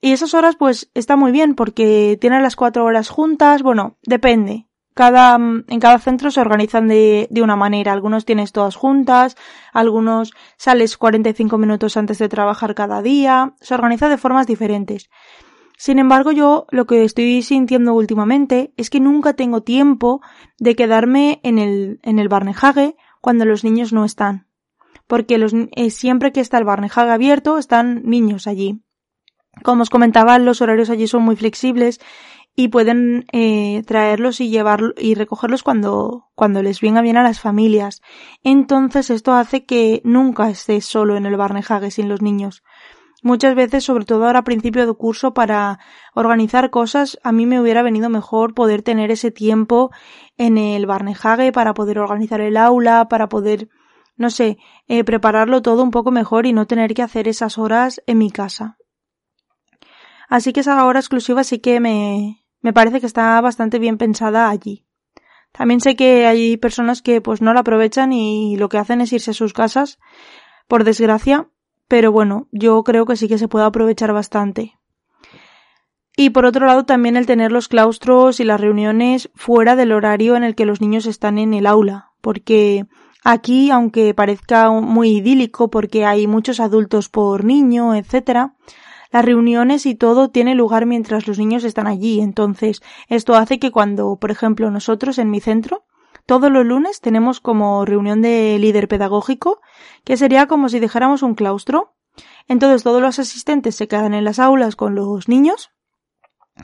Y 0.02 0.12
esas 0.12 0.34
horas 0.34 0.58
pues 0.58 0.92
está 0.94 1.16
muy 1.16 1.32
bien 1.32 1.56
porque 1.56 2.18
tienen 2.20 2.44
las 2.44 2.58
cuatro 2.58 2.84
horas 2.84 3.08
juntas, 3.08 3.64
bueno, 3.64 3.98
depende. 4.04 4.68
Cada, 4.94 5.36
en 5.36 5.80
cada 5.80 6.00
centro 6.00 6.32
se 6.32 6.42
organizan 6.42 6.88
de, 6.88 7.28
de 7.30 7.42
una 7.42 7.56
manera. 7.56 7.94
Algunos 7.94 8.26
tienes 8.26 8.52
todas 8.52 8.76
juntas, 8.76 9.38
algunos 9.74 10.34
sales 10.58 10.98
45 10.98 11.58
minutos 11.58 11.96
antes 11.98 12.18
de 12.20 12.30
trabajar 12.30 12.76
cada 12.76 13.02
día. 13.02 13.54
Se 13.62 13.74
organiza 13.74 14.10
de 14.10 14.18
formas 14.18 14.48
diferentes. 14.48 15.10
Sin 15.82 15.98
embargo, 15.98 16.32
yo 16.32 16.68
lo 16.70 16.86
que 16.86 17.04
estoy 17.04 17.42
sintiendo 17.42 17.96
últimamente 17.96 18.72
es 18.78 18.92
que 18.92 19.00
nunca 19.00 19.34
tengo 19.34 19.64
tiempo 19.64 20.22
de 20.60 20.76
quedarme 20.76 21.40
en 21.42 21.58
el, 21.58 22.00
en 22.04 22.20
el 22.20 22.30
Barnehage 22.30 22.96
cuando 23.20 23.46
los 23.46 23.64
niños 23.64 23.92
no 23.92 24.06
están. 24.06 24.46
Porque 25.08 25.40
los, 25.40 25.54
eh, 25.56 25.90
siempre 25.90 26.32
que 26.32 26.40
está 26.40 26.60
el 26.60 26.66
Barnehage 26.66 27.10
abierto 27.10 27.58
están 27.58 28.04
niños 28.04 28.46
allí. 28.46 28.84
Como 29.64 29.82
os 29.82 29.90
comentaba, 29.90 30.38
los 30.38 30.62
horarios 30.62 30.92
allí 30.92 31.08
son 31.08 31.24
muy 31.24 31.36
flexibles 31.36 32.00
y 32.56 32.68
pueden 32.68 33.26
eh, 33.32 33.84
traerlos 33.86 34.42
y 34.42 34.50
llevarlos 34.50 34.94
y 34.98 35.16
recogerlos 35.16 35.64
cuando, 35.64 36.30
cuando 36.36 36.62
les 36.62 36.82
venga 36.82 37.02
bien 37.02 37.18
a 37.18 37.24
las 37.24 37.40
familias. 37.40 38.02
Entonces 38.44 39.10
esto 39.10 39.34
hace 39.34 39.66
que 39.66 40.02
nunca 40.04 40.50
esté 40.50 40.82
solo 40.82 41.16
en 41.16 41.26
el 41.26 41.38
Barnehage 41.38 41.92
sin 41.92 42.10
los 42.10 42.22
niños. 42.22 42.64
Muchas 43.24 43.54
veces, 43.54 43.84
sobre 43.84 44.06
todo 44.06 44.26
ahora 44.26 44.40
a 44.40 44.44
principio 44.44 44.88
de 44.88 44.94
curso, 44.94 45.34
para 45.34 45.78
organizar 46.16 46.72
cosas, 46.72 47.20
a 47.24 47.32
mí 47.32 47.46
me 47.46 47.62
hubiera 47.62 47.84
venido 47.84 48.10
mejor 48.10 48.56
poder 48.56 48.82
tener 48.82 49.12
ese 49.12 49.30
tiempo 49.30 49.92
en 50.38 50.58
el 50.58 50.88
Barnehage 50.88 51.52
para 51.52 51.76
poder 51.76 52.00
organizar 52.00 52.42
el 52.42 52.58
aula, 52.58 53.08
para 53.10 53.30
poder, 53.30 53.70
no 54.16 54.32
sé, 54.32 54.58
eh, 54.88 55.04
prepararlo 55.04 55.62
todo 55.62 55.84
un 55.84 55.92
poco 55.92 56.10
mejor 56.10 56.48
y 56.48 56.54
no 56.54 56.66
tener 56.66 56.96
que 56.96 57.04
hacer 57.04 57.28
esas 57.28 57.60
horas 57.60 58.02
en 58.08 58.18
mi 58.18 58.32
casa. 58.32 58.78
Así 60.28 60.52
que 60.52 60.62
esa 60.62 60.84
hora 60.86 61.00
exclusiva 61.00 61.44
sí 61.44 61.60
que 61.60 61.80
me, 61.80 62.41
me 62.62 62.74
parece 62.74 63.00
que 63.00 63.06
está 63.06 63.40
bastante 63.42 63.80
bien 63.80 63.98
pensada 63.98 64.50
allí. 64.50 64.86
También 65.52 65.82
sé 65.82 65.96
que 65.96 66.26
hay 66.28 66.58
personas 66.58 67.02
que 67.02 67.20
pues 67.22 67.42
no 67.42 67.54
la 67.54 67.62
aprovechan 67.62 68.14
y 68.14 68.56
lo 68.58 68.70
que 68.70 68.78
hacen 68.78 69.02
es 69.02 69.12
irse 69.12 69.32
a 69.32 69.34
sus 69.34 69.54
casas, 69.54 70.00
por 70.68 70.84
desgracia, 70.84 71.50
pero 71.88 72.12
bueno, 72.12 72.48
yo 72.52 72.82
creo 72.84 73.06
que 73.06 73.18
sí 73.18 73.28
que 73.28 73.38
se 73.38 73.50
puede 73.50 73.66
aprovechar 73.66 74.14
bastante. 74.14 74.78
Y 76.16 76.30
por 76.30 76.46
otro 76.46 76.66
lado 76.66 76.86
también 76.86 77.18
el 77.18 77.26
tener 77.26 77.52
los 77.52 77.68
claustros 77.68 78.40
y 78.40 78.44
las 78.44 78.62
reuniones 78.62 79.30
fuera 79.36 79.76
del 79.76 79.92
horario 79.92 80.36
en 80.36 80.44
el 80.44 80.56
que 80.56 80.66
los 80.66 80.82
niños 80.82 81.06
están 81.06 81.38
en 81.38 81.54
el 81.54 81.66
aula, 81.66 82.12
porque 82.22 82.86
aquí, 83.24 83.72
aunque 83.72 84.14
parezca 84.14 84.70
muy 84.70 85.18
idílico 85.18 85.70
porque 85.70 86.06
hay 86.06 86.28
muchos 86.28 86.60
adultos 86.60 87.10
por 87.10 87.44
niño, 87.44 87.96
etcétera, 87.96 88.56
las 89.12 89.26
reuniones 89.26 89.86
y 89.86 89.96
todo 89.96 90.30
tiene 90.30 90.56
lugar 90.56 90.86
mientras 90.86 91.28
los 91.28 91.38
niños 91.38 91.64
están 91.64 91.88
allí. 91.88 92.22
Entonces, 92.22 92.82
esto 93.08 93.36
hace 93.36 93.60
que 93.60 93.72
cuando, 93.72 94.18
por 94.18 94.32
ejemplo, 94.32 94.72
nosotros 94.72 95.18
en 95.18 95.30
mi 95.30 95.40
centro 95.40 95.84
todos 96.26 96.52
los 96.52 96.66
lunes 96.66 97.02
tenemos 97.02 97.40
como 97.40 97.86
reunión 97.86 98.22
de 98.22 98.58
líder 98.60 98.88
pedagógico, 98.88 99.62
que 100.04 100.18
sería 100.18 100.48
como 100.48 100.70
si 100.70 100.80
dejáramos 100.80 101.24
un 101.24 101.36
claustro. 101.36 101.96
Entonces 102.48 102.84
todos 102.84 103.02
los 103.02 103.20
asistentes 103.20 103.76
se 103.76 103.88
quedan 103.88 104.14
en 104.14 104.24
las 104.24 104.40
aulas 104.40 104.76
con 104.76 104.96
los 104.96 105.28
niños, 105.28 105.72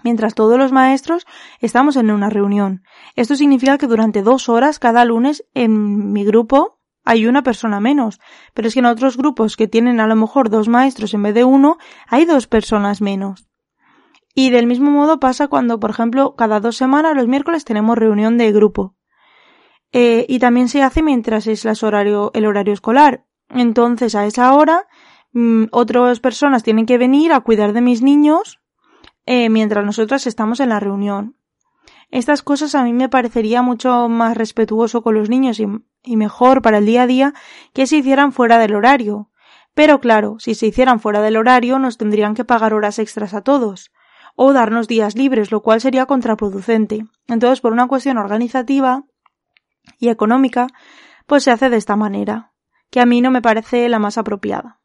mientras 0.03 0.35
todos 0.35 0.57
los 0.57 0.71
maestros 0.71 1.25
estamos 1.59 1.95
en 1.95 2.11
una 2.11 2.29
reunión. 2.29 2.83
Esto 3.15 3.35
significa 3.35 3.77
que 3.77 3.87
durante 3.87 4.21
dos 4.21 4.49
horas 4.49 4.79
cada 4.79 5.05
lunes 5.05 5.45
en 5.53 6.11
mi 6.11 6.23
grupo 6.25 6.76
hay 7.07 7.25
una 7.25 7.41
persona 7.41 7.79
menos, 7.79 8.19
pero 8.53 8.67
es 8.67 8.73
que 8.73 8.81
en 8.81 8.85
otros 8.85 9.15
grupos 9.15 9.55
que 9.55 9.67
tienen 9.67 10.01
a 10.01 10.07
lo 10.07 10.15
mejor 10.15 10.49
dos 10.49 10.67
maestros 10.67 11.13
en 11.13 11.23
vez 11.23 11.33
de 11.33 11.45
uno, 11.45 11.77
hay 12.07 12.25
dos 12.25 12.47
personas 12.47 13.01
menos. 13.01 13.47
Y 14.35 14.49
del 14.49 14.67
mismo 14.67 14.91
modo 14.91 15.19
pasa 15.19 15.47
cuando, 15.47 15.79
por 15.79 15.89
ejemplo, 15.89 16.35
cada 16.35 16.59
dos 16.59 16.75
semanas 16.75 17.15
los 17.15 17.27
miércoles 17.27 17.63
tenemos 17.63 17.97
reunión 17.97 18.37
de 18.37 18.51
grupo. 18.51 18.95
Eh, 19.93 20.25
y 20.27 20.39
también 20.39 20.67
se 20.67 20.83
hace 20.83 21.01
mientras 21.01 21.47
es 21.47 21.65
el 21.65 21.83
horario 21.83 22.31
escolar. 22.73 23.25
Entonces, 23.49 24.13
a 24.13 24.25
esa 24.25 24.53
hora, 24.53 24.87
mm, 25.31 25.67
otras 25.71 26.19
personas 26.19 26.63
tienen 26.63 26.85
que 26.85 26.97
venir 26.97 27.31
a 27.31 27.39
cuidar 27.39 27.71
de 27.71 27.81
mis 27.81 28.01
niños 28.01 28.59
eh, 29.25 29.49
mientras 29.49 29.85
nosotras 29.85 30.27
estamos 30.27 30.59
en 30.59 30.69
la 30.69 30.81
reunión. 30.81 31.37
Estas 32.09 32.41
cosas 32.41 32.75
a 32.75 32.83
mí 32.83 32.93
me 32.93 33.09
parecería 33.09 33.61
mucho 33.61 34.07
más 34.07 34.37
respetuoso 34.37 35.01
con 35.01 35.15
los 35.15 35.29
niños 35.29 35.59
y, 35.59 35.67
y 36.07 36.17
mejor 36.17 36.61
para 36.61 36.79
el 36.79 36.85
día 36.85 37.03
a 37.03 37.07
día 37.07 37.33
que 37.73 37.87
se 37.87 37.97
hicieran 37.97 38.31
fuera 38.31 38.57
del 38.57 38.75
horario. 38.75 39.29
Pero 39.73 39.99
claro, 39.99 40.37
si 40.39 40.55
se 40.55 40.67
hicieran 40.67 40.99
fuera 40.99 41.21
del 41.21 41.37
horario 41.37 41.77
nos 41.77 41.97
tendrían 41.97 42.33
que 42.33 42.45
pagar 42.45 42.73
horas 42.73 42.97
extras 42.99 43.33
a 43.33 43.41
todos 43.41 43.91
o 44.35 44.53
darnos 44.53 44.87
días 44.87 45.15
libres, 45.15 45.51
lo 45.51 45.61
cual 45.61 45.81
sería 45.81 46.05
contraproducente. 46.05 47.05
Entonces, 47.27 47.59
por 47.59 47.73
una 47.73 47.87
cuestión 47.87 48.17
organizativa, 48.17 49.03
y 49.99 50.09
económica, 50.09 50.67
pues 51.25 51.43
se 51.43 51.51
hace 51.51 51.69
de 51.69 51.77
esta 51.77 51.95
manera, 51.95 52.53
que 52.89 52.99
a 52.99 53.05
mí 53.05 53.21
no 53.21 53.31
me 53.31 53.41
parece 53.41 53.87
la 53.89 53.99
más 53.99 54.17
apropiada. 54.17 54.79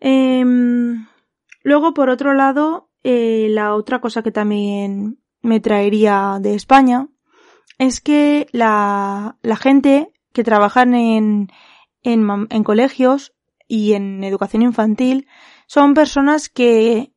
Em, 0.00 1.06
luego, 1.62 1.94
por 1.94 2.10
otro 2.10 2.34
lado, 2.34 2.90
eh, 3.02 3.48
la 3.50 3.74
otra 3.74 4.00
cosa 4.00 4.22
que 4.22 4.32
también 4.32 5.20
me 5.42 5.60
traería 5.60 6.38
de 6.40 6.54
España 6.54 7.08
es 7.78 8.00
que 8.00 8.46
la, 8.52 9.38
la 9.42 9.56
gente 9.56 10.12
que 10.32 10.44
trabaja 10.44 10.82
en, 10.82 11.48
en, 12.02 12.28
en 12.50 12.64
colegios 12.64 13.34
y 13.66 13.92
en 13.92 14.24
educación 14.24 14.62
infantil 14.62 15.26
son 15.66 15.94
personas 15.94 16.48
que 16.48 17.12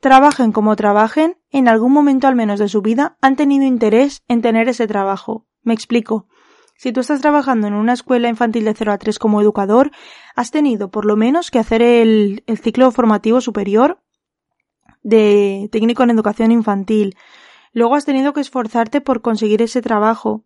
trabajen 0.00 0.52
como 0.52 0.76
trabajen, 0.76 1.36
en 1.50 1.68
algún 1.68 1.92
momento 1.92 2.26
al 2.26 2.36
menos 2.36 2.58
de 2.58 2.68
su 2.68 2.82
vida 2.82 3.16
han 3.20 3.36
tenido 3.36 3.64
interés 3.64 4.22
en 4.28 4.42
tener 4.42 4.68
ese 4.68 4.86
trabajo. 4.86 5.46
Me 5.62 5.74
explico. 5.74 6.28
Si 6.76 6.92
tú 6.92 7.00
estás 7.00 7.22
trabajando 7.22 7.66
en 7.66 7.74
una 7.74 7.94
escuela 7.94 8.28
infantil 8.28 8.66
de 8.66 8.74
0 8.74 8.92
a 8.92 8.98
3 8.98 9.18
como 9.18 9.40
educador, 9.40 9.92
has 10.34 10.50
tenido 10.50 10.90
por 10.90 11.06
lo 11.06 11.16
menos 11.16 11.50
que 11.50 11.58
hacer 11.58 11.80
el, 11.80 12.44
el 12.46 12.58
ciclo 12.58 12.90
formativo 12.90 13.40
superior 13.40 14.02
de 15.02 15.68
técnico 15.72 16.02
en 16.02 16.10
educación 16.10 16.52
infantil. 16.52 17.16
Luego 17.76 17.94
has 17.94 18.06
tenido 18.06 18.32
que 18.32 18.40
esforzarte 18.40 19.02
por 19.02 19.20
conseguir 19.20 19.60
ese 19.60 19.82
trabajo. 19.82 20.42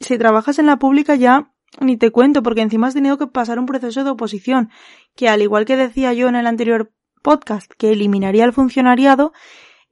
Si 0.00 0.16
trabajas 0.16 0.58
en 0.58 0.64
la 0.64 0.78
pública 0.78 1.14
ya 1.14 1.52
ni 1.78 1.98
te 1.98 2.10
cuento 2.10 2.42
porque 2.42 2.62
encima 2.62 2.86
has 2.86 2.94
tenido 2.94 3.18
que 3.18 3.26
pasar 3.26 3.58
un 3.58 3.66
proceso 3.66 4.02
de 4.02 4.08
oposición 4.08 4.70
que 5.14 5.28
al 5.28 5.42
igual 5.42 5.66
que 5.66 5.76
decía 5.76 6.14
yo 6.14 6.28
en 6.28 6.36
el 6.36 6.46
anterior 6.46 6.90
podcast 7.20 7.70
que 7.76 7.92
eliminaría 7.92 8.46
el 8.46 8.54
funcionariado, 8.54 9.34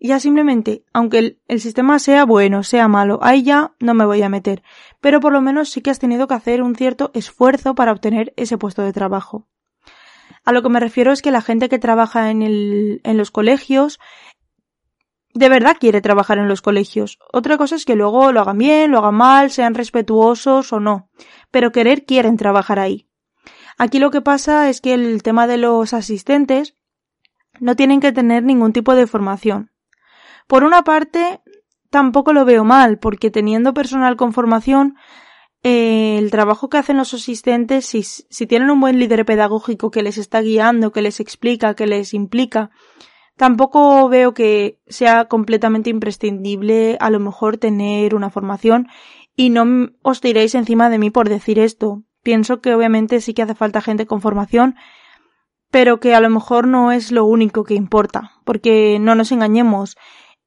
ya 0.01 0.19
simplemente, 0.19 0.87
aunque 0.95 1.37
el, 1.47 1.61
sistema 1.61 1.99
sea 1.99 2.25
bueno, 2.25 2.63
sea 2.63 2.89
malo, 2.89 3.19
ahí 3.21 3.43
ya 3.43 3.75
no 3.79 3.93
me 3.93 4.07
voy 4.07 4.23
a 4.23 4.31
meter, 4.31 4.63
pero 5.03 5.21
por 5.21 5.35
lo 5.35 5.43
menos 5.43 5.69
sí 5.69 5.83
que 5.83 5.91
has 5.91 5.99
tenido 5.99 6.27
que 6.27 6.33
hacer 6.33 6.63
un 6.63 6.75
cierto 6.75 7.11
esfuerzo 7.13 7.75
para 7.75 7.93
obtener 7.93 8.33
ese 8.39 8.57
puesto 8.57 8.81
de 8.81 8.95
trabajo. 8.95 9.47
A 10.45 10.53
lo 10.53 10.63
que 10.63 10.69
me 10.69 10.81
refiero 10.81 11.11
es 11.11 11.23
que 11.23 11.31
la 11.31 11.41
gente 11.41 11.69
que 11.69 11.79
trabaja 11.79 12.31
en, 12.31 13.01
los 13.03 13.31
colegios 13.31 13.99
de 15.35 15.49
verdad 15.49 15.77
quiere 15.79 16.01
trabajar 16.01 16.39
en 16.39 16.49
los 16.49 16.63
colegios. 16.63 17.19
Otra 17.33 17.59
cosa 17.59 17.75
es 17.75 17.85
que 17.85 17.97
luego 17.97 18.33
lo 18.33 18.41
hagan 18.41 18.59
bien, 18.59 18.93
lo 18.93 18.99
hagan 18.99 19.17
mal, 19.17 19.51
sean 19.51 19.75
respetuosos 19.75 20.73
o 20.73 20.81
no, 20.81 21.11
pero 21.51 21.73
querer 21.73 22.05
quieren 22.05 22.37
trabajar 22.37 22.79
ahí. 22.79 23.09
Aquí 23.77 23.99
lo 23.99 24.13
que 24.13 24.21
pasa 24.21 24.71
es 24.71 24.81
que 24.81 24.95
el 24.95 25.23
tema 25.25 25.49
de 25.49 25.59
los 25.59 25.93
asistentes 25.93 26.77
no 27.59 27.75
tienen 27.75 28.01
que 28.01 28.13
tener 28.13 28.45
ningún 28.45 28.73
tipo 28.73 28.95
de 28.95 29.09
formación. 29.09 29.73
Por 30.47 30.63
una 30.63 30.85
parte, 30.85 31.41
tampoco 31.91 32.33
lo 32.33 32.45
veo 32.45 32.65
mal, 32.65 32.99
porque 32.99 33.31
teniendo 33.31 33.75
personal 33.75 34.17
con 34.17 34.33
formación, 34.33 34.95
eh, 35.65 36.19
el 36.19 36.31
trabajo 36.31 36.69
que 36.69 36.77
hacen 36.77 36.97
los 36.97 37.15
asistentes, 37.15 37.87
si, 37.87 38.05
si 38.05 38.47
tienen 38.47 38.71
un 38.71 38.81
buen 38.81 39.01
líder 39.01 39.25
pedagógico 39.25 39.91
que 39.91 40.03
les 40.03 40.19
está 40.19 40.43
guiando, 40.43 40.93
que 40.93 41.03
les 41.03 41.19
explica, 41.19 41.75
que 41.75 41.87
les 41.87 42.15
implica, 42.15 42.71
tampoco 43.37 44.09
veo 44.09 44.35
que 44.35 44.79
sea 44.87 45.27
completamente 45.27 45.91
imprescindible 45.91 46.97
a 47.01 47.11
lo 47.11 47.21
mejor 47.21 47.59
tener 47.59 48.15
una 48.15 48.31
formación 48.31 48.89
y 49.37 49.51
no 49.51 49.91
os 50.03 50.21
tiréis 50.21 50.55
encima 50.55 50.91
de 50.91 50.99
mí 50.99 51.11
por 51.11 51.29
decir 51.29 51.59
esto. 51.59 52.03
Pienso 52.23 52.61
que 52.61 52.75
obviamente 52.75 53.21
sí 53.21 53.35
que 53.35 53.43
hace 53.43 53.55
falta 53.55 53.81
gente 53.81 54.07
con 54.07 54.21
formación 54.21 54.77
pero 55.75 55.99
que 55.99 56.15
a 56.15 56.21
lo 56.21 56.31
mejor 56.31 56.69
no 56.69 56.93
es 56.93 57.11
lo 57.11 57.25
único 57.25 57.65
que 57.65 57.75
importa, 57.75 58.31
porque 58.45 58.99
no 59.01 59.17
nos 59.17 59.33
engañemos, 59.33 59.97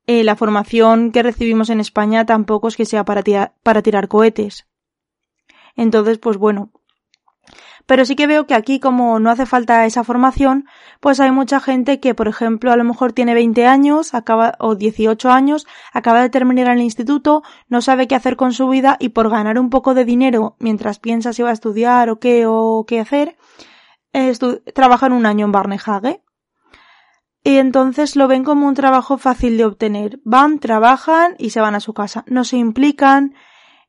eh, 0.06 0.24
la 0.24 0.38
formación 0.38 1.12
que 1.12 1.22
recibimos 1.22 1.70
en 1.70 1.82
España 1.82 2.26
tampoco 2.26 2.70
es 2.70 2.78
que 2.78 2.86
sea 2.86 3.04
para, 3.04 3.54
para 3.62 3.82
tirar 3.82 4.08
cohetes. 4.08 4.68
Entonces, 5.76 6.18
pues 6.18 6.38
bueno. 6.38 6.72
Pero 7.88 8.06
sí 8.06 8.16
que 8.18 8.28
veo 8.28 8.46
que 8.46 8.54
aquí, 8.54 8.80
como 8.80 9.18
no 9.20 9.32
hace 9.32 9.46
falta 9.46 9.86
esa 9.86 10.04
formación, 10.04 10.66
pues 11.00 11.22
hay 11.22 11.32
mucha 11.32 11.62
gente 11.62 12.02
que, 12.02 12.14
por 12.14 12.28
ejemplo, 12.28 12.72
a 12.72 12.76
lo 12.76 12.84
mejor 12.84 13.14
tiene 13.14 13.34
20 13.34 13.66
años, 13.66 14.14
acaba, 14.14 14.56
o 14.60 14.76
18 14.76 15.32
años, 15.32 15.66
acaba 15.94 16.22
de 16.22 16.30
terminar 16.30 16.68
el 16.76 16.84
instituto, 16.84 17.44
no 17.70 17.82
sabe 17.82 18.08
qué 18.08 18.16
hacer 18.16 18.36
con 18.36 18.52
su 18.52 18.68
vida 18.68 18.98
y 19.00 19.10
por 19.10 19.30
ganar 19.30 19.58
un 19.58 19.70
poco 19.70 19.94
de 19.94 20.04
dinero 20.04 20.58
mientras 20.60 21.00
piensa 21.00 21.32
si 21.32 21.44
va 21.44 21.50
a 21.50 21.54
estudiar 21.54 22.10
o 22.10 22.20
qué 22.20 22.44
o 22.46 22.86
qué 22.86 23.00
hacer, 23.00 23.38
trabajan 24.74 25.14
un 25.14 25.26
año 25.26 25.46
en 25.46 25.54
Barnehage. 25.54 26.22
Y 27.44 27.58
entonces 27.60 28.18
lo 28.18 28.28
ven 28.28 28.44
como 28.44 28.68
un 28.68 28.74
trabajo 28.74 29.18
fácil 29.18 29.58
de 29.58 29.64
obtener. 29.64 30.20
Van, 30.26 30.60
trabajan 30.60 31.36
y 31.38 31.52
se 31.52 31.62
van 31.62 31.76
a 31.76 31.80
su 31.80 31.94
casa. 31.94 32.26
No 32.28 32.44
se 32.44 32.58
implican, 32.58 33.36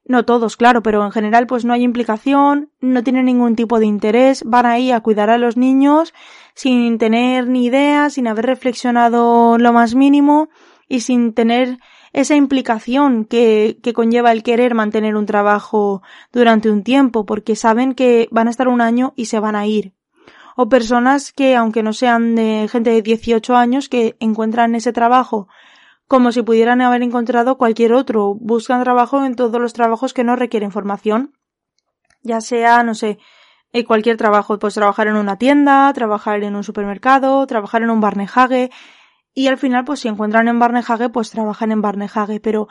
no 0.05 0.25
todos, 0.25 0.57
claro, 0.57 0.83
pero 0.83 1.05
en 1.05 1.13
general 1.13 1.47
pues 1.47 1.65
no 1.65 1.73
hay 1.73 1.83
implicación, 1.83 2.71
no 2.81 3.03
tienen 3.03 3.27
ningún 3.27 3.57
tipo 3.57 3.79
de 3.79 3.87
interés, 3.87 4.43
van 4.45 4.67
ahí 4.67 4.91
a 4.91 5.01
cuidar 5.01 5.31
a 5.31 5.39
los 5.39 5.57
niños, 5.57 6.15
sin 6.55 6.99
tener 6.99 7.47
ni 7.47 7.67
idea, 7.67 8.11
sin 8.11 8.27
haber 8.27 8.47
reflexionado 8.47 9.59
lo 9.59 9.73
más 9.73 9.95
mínimo 9.95 10.49
y 10.89 11.01
sin 11.01 11.35
tener 11.35 11.79
esa 12.13 12.37
implicación 12.37 13.25
que, 13.25 13.79
que 13.83 13.93
conlleva 13.93 14.33
el 14.33 14.43
querer 14.43 14.75
mantener 14.75 15.15
un 15.15 15.27
trabajo 15.27 16.03
durante 16.33 16.71
un 16.71 16.83
tiempo, 16.83 17.27
porque 17.27 17.55
saben 17.55 17.95
que 17.95 18.29
van 18.31 18.49
a 18.49 18.51
estar 18.51 18.69
un 18.69 18.81
año 18.81 19.13
y 19.15 19.27
se 19.27 19.41
van 19.41 19.57
a 19.57 19.67
ir. 19.67 19.93
O 20.57 20.69
personas 20.69 21.33
que, 21.33 21.55
aunque 21.55 21.85
no 21.85 21.93
sean 21.93 22.35
de 22.35 22.67
gente 22.69 22.91
de 22.91 23.03
18 23.03 23.55
años, 23.55 23.89
que 23.89 24.17
encuentran 24.19 24.75
ese 24.75 24.93
trabajo 24.93 25.47
como 26.09 26.33
si 26.33 26.43
pudieran 26.43 26.81
haber 26.81 27.03
encontrado 27.03 27.59
cualquier 27.59 27.93
otro. 27.93 28.35
Buscan 28.35 28.83
trabajo 28.83 29.25
en 29.25 29.37
todos 29.37 29.61
los 29.61 29.75
trabajos 29.75 30.15
que 30.15 30.25
no 30.25 30.37
requieren 30.37 30.73
formación. 30.73 31.35
Ya 32.23 32.41
sea, 32.41 32.83
no 32.83 32.95
sé, 32.95 33.19
cualquier 33.87 34.17
trabajo. 34.17 34.59
Pues 34.59 34.75
trabajar 34.75 35.07
en 35.07 35.17
una 35.17 35.37
tienda, 35.37 35.93
trabajar 35.93 36.43
en 36.43 36.57
un 36.57 36.65
supermercado, 36.65 37.47
trabajar 37.47 37.83
en 37.83 37.91
un 37.91 38.01
barnejage. 38.01 38.71
Y 39.35 39.49
al 39.49 39.59
final, 39.59 39.85
pues 39.85 40.01
si 40.01 40.09
encuentran 40.09 40.49
en 40.49 40.59
barnejage, 40.59 41.11
pues 41.11 41.31
trabajan 41.31 41.73
en 41.73 41.83
barnejage. 41.83 42.41
Pero 42.41 42.69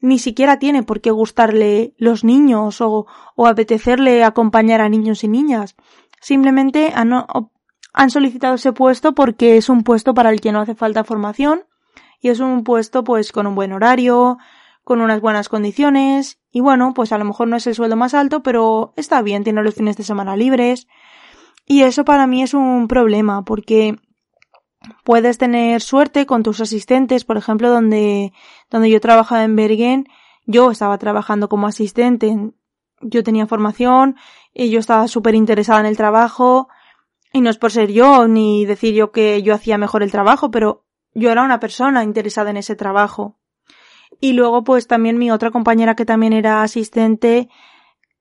ni 0.00 0.20
siquiera 0.20 0.60
tiene 0.60 0.84
por 0.84 1.00
qué 1.00 1.10
gustarle 1.10 1.92
los 1.98 2.22
niños 2.22 2.80
o, 2.80 3.06
o 3.34 3.46
apetecerle 3.48 4.22
acompañar 4.22 4.80
a 4.80 4.88
niños 4.88 5.24
y 5.24 5.28
niñas. 5.28 5.74
Simplemente 6.20 6.92
han, 6.94 7.12
han 7.92 8.10
solicitado 8.10 8.54
ese 8.54 8.72
puesto 8.72 9.12
porque 9.12 9.56
es 9.56 9.68
un 9.68 9.82
puesto 9.82 10.14
para 10.14 10.30
el 10.30 10.40
que 10.40 10.52
no 10.52 10.60
hace 10.60 10.76
falta 10.76 11.02
formación 11.02 11.64
y 12.20 12.28
es 12.28 12.40
un 12.40 12.64
puesto 12.64 13.04
pues 13.04 13.32
con 13.32 13.46
un 13.46 13.54
buen 13.54 13.72
horario, 13.72 14.38
con 14.84 15.00
unas 15.00 15.20
buenas 15.20 15.48
condiciones. 15.48 16.38
Y 16.50 16.60
bueno, 16.60 16.94
pues 16.94 17.12
a 17.12 17.18
lo 17.18 17.24
mejor 17.24 17.48
no 17.48 17.56
es 17.56 17.66
el 17.66 17.74
sueldo 17.74 17.96
más 17.96 18.14
alto, 18.14 18.42
pero 18.42 18.92
está 18.96 19.22
bien, 19.22 19.44
tiene 19.44 19.62
los 19.62 19.74
fines 19.74 19.96
de 19.96 20.04
semana 20.04 20.36
libres. 20.36 20.86
Y 21.66 21.82
eso 21.82 22.04
para 22.04 22.26
mí 22.26 22.42
es 22.42 22.54
un 22.54 22.86
problema 22.86 23.44
porque 23.44 23.96
puedes 25.04 25.38
tener 25.38 25.80
suerte 25.80 26.26
con 26.26 26.42
tus 26.42 26.60
asistentes, 26.60 27.24
por 27.24 27.36
ejemplo, 27.36 27.70
donde, 27.70 28.32
donde 28.70 28.90
yo 28.90 29.00
trabajaba 29.00 29.42
en 29.42 29.56
Bergen, 29.56 30.06
yo 30.46 30.70
estaba 30.70 30.98
trabajando 30.98 31.48
como 31.48 31.66
asistente, 31.66 32.52
yo 33.00 33.22
tenía 33.24 33.46
formación 33.46 34.16
y 34.54 34.70
yo 34.70 34.78
estaba 34.78 35.08
súper 35.08 35.34
interesada 35.34 35.80
en 35.80 35.86
el 35.86 35.96
trabajo. 35.96 36.68
Y 37.32 37.40
no 37.40 37.50
es 37.50 37.58
por 37.58 37.72
ser 37.72 37.92
yo 37.92 38.28
ni 38.28 38.64
decir 38.64 38.94
yo 38.94 39.10
que 39.10 39.42
yo 39.42 39.52
hacía 39.52 39.76
mejor 39.76 40.02
el 40.02 40.12
trabajo, 40.12 40.50
pero 40.50 40.85
yo 41.16 41.30
era 41.32 41.42
una 41.42 41.60
persona 41.60 42.04
interesada 42.04 42.50
en 42.50 42.58
ese 42.58 42.76
trabajo. 42.76 43.36
Y 44.20 44.34
luego 44.34 44.64
pues 44.64 44.86
también 44.86 45.18
mi 45.18 45.30
otra 45.30 45.50
compañera 45.50 45.96
que 45.96 46.04
también 46.04 46.32
era 46.32 46.62
asistente 46.62 47.48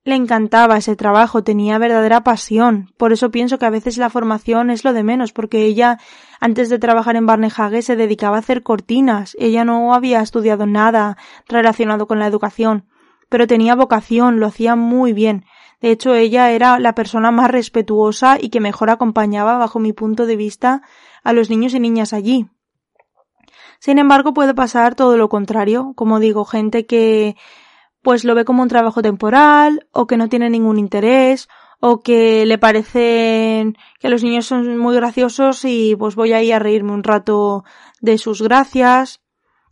le 0.06 0.14
encantaba 0.16 0.78
ese 0.78 0.96
trabajo, 0.96 1.44
tenía 1.44 1.80
verdadera 1.80 2.24
pasión. 2.24 2.94
Por 2.96 3.12
eso 3.12 3.32
pienso 3.32 3.58
que 3.58 3.66
a 3.66 3.72
veces 3.72 3.98
la 3.98 4.12
formación 4.12 4.70
es 4.70 4.84
lo 4.84 4.94
de 4.94 5.04
menos, 5.04 5.34
porque 5.34 5.66
ella 5.66 5.98
antes 6.40 6.70
de 6.70 6.78
trabajar 6.78 7.16
en 7.16 7.26
Barnehage 7.26 7.82
se 7.82 7.96
dedicaba 7.96 8.38
a 8.38 8.40
hacer 8.40 8.62
cortinas. 8.62 9.36
Ella 9.40 9.66
no 9.66 9.96
había 9.96 10.22
estudiado 10.22 10.68
nada 10.68 11.18
relacionado 11.50 12.08
con 12.08 12.20
la 12.20 12.28
educación, 12.28 12.86
pero 13.30 13.48
tenía 13.48 13.74
vocación, 13.74 14.40
lo 14.40 14.46
hacía 14.46 14.76
muy 14.76 15.12
bien. 15.12 15.46
De 15.82 15.90
hecho, 15.90 16.14
ella 16.14 16.52
era 16.52 16.80
la 16.80 16.94
persona 16.94 17.32
más 17.32 17.50
respetuosa 17.50 18.38
y 18.40 18.50
que 18.50 18.60
mejor 18.60 18.92
acompañaba, 18.92 19.58
bajo 19.58 19.80
mi 19.80 19.92
punto 19.92 20.28
de 20.28 20.36
vista, 20.36 20.84
a 21.24 21.34
los 21.34 21.50
niños 21.50 21.74
y 21.74 21.80
niñas 21.80 22.14
allí. 22.14 22.48
Sin 23.86 24.00
embargo, 24.00 24.34
puede 24.34 24.56
pasar 24.56 24.96
todo 24.96 25.16
lo 25.16 25.30
contrario, 25.30 25.94
como 25.96 26.20
digo, 26.20 26.44
gente 26.44 26.88
que 26.88 27.36
pues 28.02 28.24
lo 28.24 28.34
ve 28.34 28.44
como 28.44 28.64
un 28.64 28.68
trabajo 28.68 29.04
temporal 29.04 29.88
o 29.92 30.08
que 30.08 30.18
no 30.18 30.28
tiene 30.28 30.50
ningún 30.50 30.80
interés 30.80 31.48
o 31.80 32.02
que 32.02 32.48
le 32.48 32.58
parecen 32.58 33.78
que 34.00 34.10
los 34.10 34.24
niños 34.24 34.48
son 34.48 34.80
muy 34.80 34.96
graciosos 34.96 35.64
y 35.66 35.96
pues 36.00 36.16
voy 36.16 36.34
ahí 36.34 36.52
a 36.52 36.58
reírme 36.58 36.94
un 36.94 37.04
rato 37.04 37.64
de 38.02 38.18
sus 38.18 38.42
gracias 38.42 39.22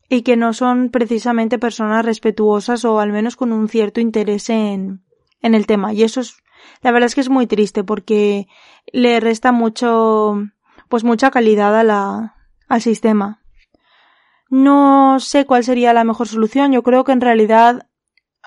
y 0.07 0.21
que 0.21 0.37
no 0.37 0.53
son 0.53 0.91
precisamente 0.91 1.57
personas 1.57 2.05
respetuosas 2.05 2.85
o 2.85 2.99
al 2.99 3.11
menos 3.11 3.35
con 3.35 3.51
un 3.51 3.67
cierto 3.67 3.99
interés 3.99 4.51
en, 4.51 5.03
en 5.41 5.55
el 5.55 5.65
tema. 5.65 5.91
Y 5.91 6.03
eso 6.03 6.21
es, 6.21 6.37
la 6.83 6.91
verdad 6.91 7.07
es 7.07 7.15
que 7.15 7.21
es 7.21 7.29
muy 7.29 7.47
triste 7.47 7.83
porque 7.83 8.45
le 8.91 9.19
resta 9.19 9.51
mucho, 9.51 10.35
pues 10.87 11.03
mucha 11.03 11.31
calidad 11.31 11.75
a 11.75 11.83
la, 11.83 12.35
al 12.67 12.81
sistema. 12.81 13.42
No 14.55 15.19
sé 15.19 15.47
cuál 15.47 15.63
sería 15.63 15.93
la 15.93 16.03
mejor 16.03 16.27
solución. 16.27 16.71
Yo 16.71 16.83
creo 16.83 17.03
que 17.03 17.11
en 17.11 17.21
realidad 17.21 17.89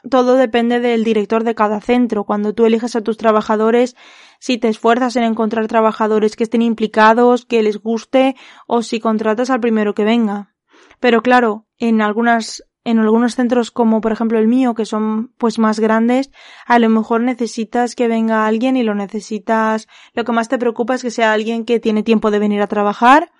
todo 0.08 0.36
depende 0.36 0.78
del 0.78 1.02
director 1.02 1.42
de 1.42 1.56
cada 1.56 1.80
centro. 1.80 2.22
Cuando 2.22 2.54
tú 2.54 2.64
eliges 2.64 2.94
a 2.94 3.00
tus 3.00 3.16
trabajadores, 3.16 3.96
si 4.38 4.56
te 4.56 4.68
esfuerzas 4.68 5.16
en 5.16 5.24
encontrar 5.24 5.66
trabajadores 5.66 6.36
que 6.36 6.44
estén 6.44 6.62
implicados, 6.62 7.44
que 7.44 7.60
les 7.60 7.78
guste, 7.78 8.36
o 8.68 8.82
si 8.82 9.00
contratas 9.00 9.50
al 9.50 9.58
primero 9.58 9.94
que 9.94 10.04
venga. 10.04 10.54
Pero 11.00 11.22
claro, 11.22 11.66
en 11.76 12.00
algunas 12.00 12.62
en 12.84 13.00
algunos 13.00 13.34
centros 13.34 13.72
como 13.72 14.00
por 14.00 14.12
ejemplo 14.12 14.38
el 14.38 14.46
mío, 14.46 14.74
que 14.74 14.84
son 14.84 15.32
pues 15.38 15.58
más 15.58 15.80
grandes, 15.80 16.30
a 16.66 16.78
lo 16.78 16.88
mejor 16.88 17.20
necesitas 17.20 17.96
que 17.96 18.06
venga 18.06 18.46
alguien 18.46 18.76
y 18.76 18.84
lo 18.84 18.94
necesitas, 18.94 19.88
lo 20.14 20.22
que 20.22 20.30
más 20.30 20.48
te 20.48 20.56
preocupa 20.56 20.94
es 20.94 21.02
que 21.02 21.10
sea 21.10 21.32
alguien 21.32 21.64
que 21.64 21.80
tiene 21.80 22.04
tiempo 22.04 22.30
de 22.30 22.38
venir 22.38 22.62
a 22.62 22.68
trabajar, 22.68 23.32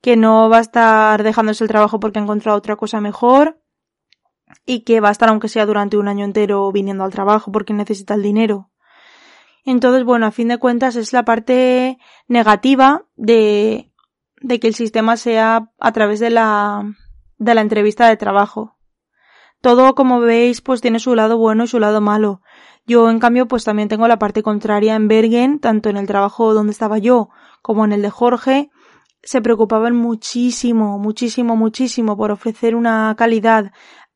que 0.00 0.16
no 0.16 0.48
va 0.48 0.58
a 0.58 0.62
estar 0.62 1.22
dejándose 1.22 1.64
el 1.64 1.68
trabajo 1.68 2.00
porque 2.00 2.18
ha 2.18 2.22
encontrado 2.22 2.56
otra 2.56 2.76
cosa 2.76 3.00
mejor 3.00 3.60
y 4.66 4.80
que 4.80 5.00
va 5.00 5.08
a 5.08 5.12
estar 5.12 5.28
aunque 5.28 5.48
sea 5.48 5.66
durante 5.66 5.96
un 5.96 6.08
año 6.08 6.24
entero 6.24 6.70
viniendo 6.72 7.04
al 7.04 7.12
trabajo 7.12 7.52
porque 7.52 7.72
necesita 7.72 8.14
el 8.14 8.22
dinero. 8.22 8.70
Entonces, 9.64 10.04
bueno, 10.04 10.26
a 10.26 10.30
fin 10.30 10.48
de 10.48 10.58
cuentas 10.58 10.96
es 10.96 11.12
la 11.12 11.24
parte 11.24 11.98
negativa 12.28 13.04
de, 13.16 13.92
de 14.40 14.58
que 14.58 14.68
el 14.68 14.74
sistema 14.74 15.16
sea 15.16 15.70
a 15.78 15.92
través 15.92 16.18
de 16.18 16.30
la, 16.30 16.84
de 17.38 17.54
la 17.54 17.60
entrevista 17.60 18.08
de 18.08 18.16
trabajo. 18.16 18.76
Todo, 19.60 19.94
como 19.94 20.20
veis, 20.20 20.62
pues 20.62 20.80
tiene 20.80 20.98
su 20.98 21.14
lado 21.14 21.36
bueno 21.36 21.64
y 21.64 21.68
su 21.68 21.78
lado 21.78 22.00
malo. 22.00 22.40
Yo, 22.86 23.10
en 23.10 23.18
cambio, 23.18 23.46
pues 23.46 23.64
también 23.64 23.88
tengo 23.88 24.08
la 24.08 24.18
parte 24.18 24.42
contraria 24.42 24.94
en 24.94 25.06
Bergen, 25.06 25.60
tanto 25.60 25.90
en 25.90 25.98
el 25.98 26.06
trabajo 26.06 26.54
donde 26.54 26.72
estaba 26.72 26.96
yo 26.96 27.28
como 27.60 27.84
en 27.84 27.92
el 27.92 28.00
de 28.00 28.08
Jorge, 28.08 28.70
se 29.22 29.42
preocupaban 29.42 29.94
muchísimo, 29.94 30.98
muchísimo, 30.98 31.56
muchísimo 31.56 32.16
por 32.16 32.30
ofrecer 32.30 32.74
una 32.74 33.14
calidad 33.16 33.72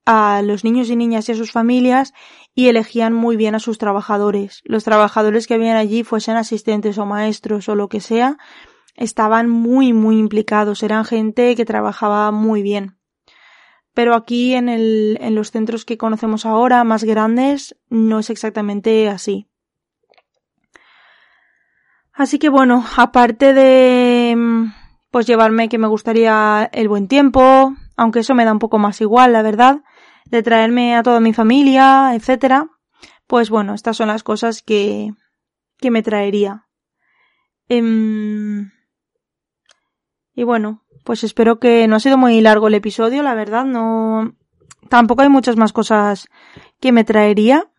a 0.07 0.43
los 0.43 0.65
niños 0.65 0.91
y 0.91 0.97
niñas 0.97 1.29
y 1.29 1.33
a 1.33 1.35
sus 1.35 1.53
familias 1.53 2.13
y 2.55 2.69
elegían 2.69 3.13
muy 3.13 3.37
bien 3.37 3.55
a 3.55 3.59
sus 3.59 3.79
trabajadores. 3.79 4.61
Los 4.65 4.85
trabajadores 4.85 5.47
que 5.47 5.55
habían 5.55 5.77
allí, 5.77 6.05
fuesen 6.05 6.37
asistentes 6.37 6.99
o 6.99 7.07
maestros 7.07 7.69
o 7.69 7.75
lo 7.75 7.89
que 7.89 8.01
sea, 8.01 8.39
estaban 8.97 9.49
muy, 9.49 9.93
muy 9.93 10.19
implicados, 10.19 10.83
eran 10.83 11.05
gente 11.05 11.57
que 11.57 11.65
trabajaba 11.65 12.31
muy 12.31 12.63
bien. 12.63 12.99
Pero 13.93 14.15
aquí 14.15 14.55
en, 14.55 14.69
en 14.69 15.35
los 15.35 15.51
centros 15.51 15.85
que 15.85 15.99
conocemos 15.99 16.47
ahora, 16.47 16.85
más 16.85 17.05
grandes, 17.05 17.77
no 17.89 18.19
es 18.19 18.31
exactamente 18.31 19.09
así. 19.09 19.49
Así 22.13 22.39
que 22.39 22.49
bueno, 22.49 22.85
aparte 22.97 23.55
de 23.55 24.24
pues 25.15 25.29
llevarme 25.29 25.69
que 25.69 25.79
me 25.79 25.87
gustaría 25.87 26.69
el 26.73 26.89
buen 26.89 27.07
tiempo, 27.07 27.73
aunque 27.97 28.19
eso 28.19 28.35
me 28.35 28.45
da 28.45 28.51
un 28.51 28.59
poco 28.59 28.81
más 28.81 29.01
igual, 29.01 29.33
la 29.33 29.43
verdad, 29.43 29.85
de 30.25 30.43
traerme 30.43 30.97
a 30.97 31.05
toda 31.05 31.21
mi 31.21 31.33
familia, 31.33 32.17
etcétera. 32.17 32.69
Pues 33.29 33.49
bueno, 33.49 33.75
estas 33.75 33.97
son 33.97 34.09
las 34.09 34.25
cosas 34.25 34.61
que, 34.61 35.13
que 35.79 35.93
me 35.93 36.03
traería. 36.03 36.67
Em, 37.69 38.73
y 40.35 40.43
bueno, 40.43 40.83
pues 41.05 41.23
espero 41.23 41.61
que 41.61 41.87
no 41.87 41.95
ha 41.95 42.01
sido 42.01 42.19
muy 42.19 42.41
largo 42.41 42.67
el 42.67 42.75
episodio, 42.75 43.23
la 43.23 43.37
verdad, 43.37 43.65
no, 43.65 44.35
tampoco 44.89 45.23
hay 45.23 45.29
muchas 45.29 45.57
más 45.57 45.73
cosas 45.73 46.27
que 46.81 46.91
me 46.91 47.05
traería. 47.05 47.71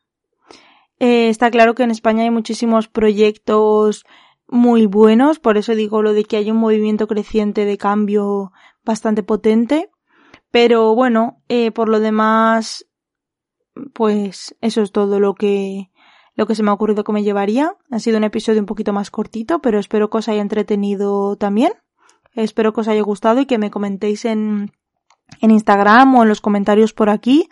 Eh, 0.99 1.27
está 1.27 1.51
claro 1.51 1.75
que 1.75 1.83
en 1.83 1.91
España 1.91 2.23
hay 2.23 2.31
muchísimos 2.31 2.87
proyectos 2.87 4.05
muy 4.47 4.85
buenos, 4.85 5.39
por 5.39 5.57
eso 5.57 5.75
digo 5.75 6.01
lo 6.01 6.13
de 6.13 6.23
que 6.23 6.37
hay 6.37 6.51
un 6.51 6.57
movimiento 6.57 7.07
creciente 7.07 7.65
de 7.65 7.77
cambio 7.77 8.51
bastante 8.83 9.23
potente. 9.23 9.89
Pero 10.51 10.95
bueno, 10.95 11.41
eh, 11.49 11.71
por 11.71 11.89
lo 11.89 11.99
demás, 11.99 12.85
pues 13.93 14.55
eso 14.61 14.81
es 14.81 14.91
todo 14.91 15.19
lo 15.19 15.33
que, 15.33 15.91
lo 16.35 16.47
que 16.47 16.55
se 16.55 16.63
me 16.63 16.69
ha 16.69 16.73
ocurrido 16.73 17.03
que 17.03 17.11
me 17.11 17.23
llevaría. 17.23 17.75
Ha 17.91 17.99
sido 17.99 18.17
un 18.17 18.23
episodio 18.23 18.59
un 18.59 18.65
poquito 18.65 18.93
más 18.93 19.11
cortito, 19.11 19.59
pero 19.59 19.79
espero 19.79 20.09
que 20.09 20.19
os 20.19 20.29
haya 20.29 20.41
entretenido 20.41 21.35
también. 21.35 21.73
Espero 22.33 22.73
que 22.73 22.81
os 22.81 22.87
haya 22.87 23.01
gustado 23.01 23.41
y 23.41 23.45
que 23.45 23.57
me 23.57 23.71
comentéis 23.71 24.25
en, 24.25 24.71
en 25.41 25.51
Instagram 25.51 26.15
o 26.15 26.23
en 26.23 26.29
los 26.29 26.41
comentarios 26.41 26.93
por 26.93 27.09
aquí. 27.09 27.49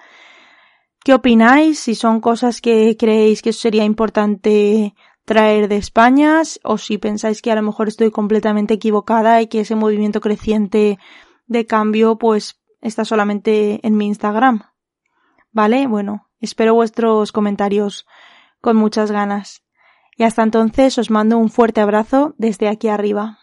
¿Qué 1.03 1.13
opináis? 1.13 1.79
Si 1.79 1.95
son 1.95 2.21
cosas 2.21 2.62
que 2.62 2.95
creéis 2.97 3.41
que 3.41 3.51
sería 3.51 3.84
importante 3.84 4.93
traer 5.26 5.68
de 5.68 5.78
España 5.78 6.42
o 6.64 6.78
si 6.78 6.98
pensáis 6.98 7.42
que 7.42 7.52
a 7.52 7.56
lo 7.56 7.62
mejor 7.62 7.88
estoy 7.88 8.12
completamente 8.12 8.74
equivocada 8.74 9.42
y 9.42 9.48
que 9.48 9.62
ese 9.62 9.76
movimiento 9.76 10.22
creciente 10.22 11.00
de 11.48 11.66
cambio 11.66 12.18
pues 12.18 12.60
está 12.82 13.06
solamente 13.06 13.80
en 13.86 13.96
mi 13.96 14.08
Instagram. 14.08 14.64
¿Vale? 15.52 15.88
Bueno, 15.88 16.30
espero 16.40 16.74
vuestros 16.74 17.32
comentarios 17.32 18.06
con 18.60 18.76
muchas 18.76 19.12
ganas. 19.12 19.64
Y 20.18 20.24
hasta 20.24 20.44
entonces 20.44 20.98
os 20.98 21.10
mando 21.10 21.38
un 21.38 21.50
fuerte 21.50 21.82
abrazo 21.82 22.36
desde 22.38 22.68
aquí 22.68 22.88
arriba. 22.88 23.42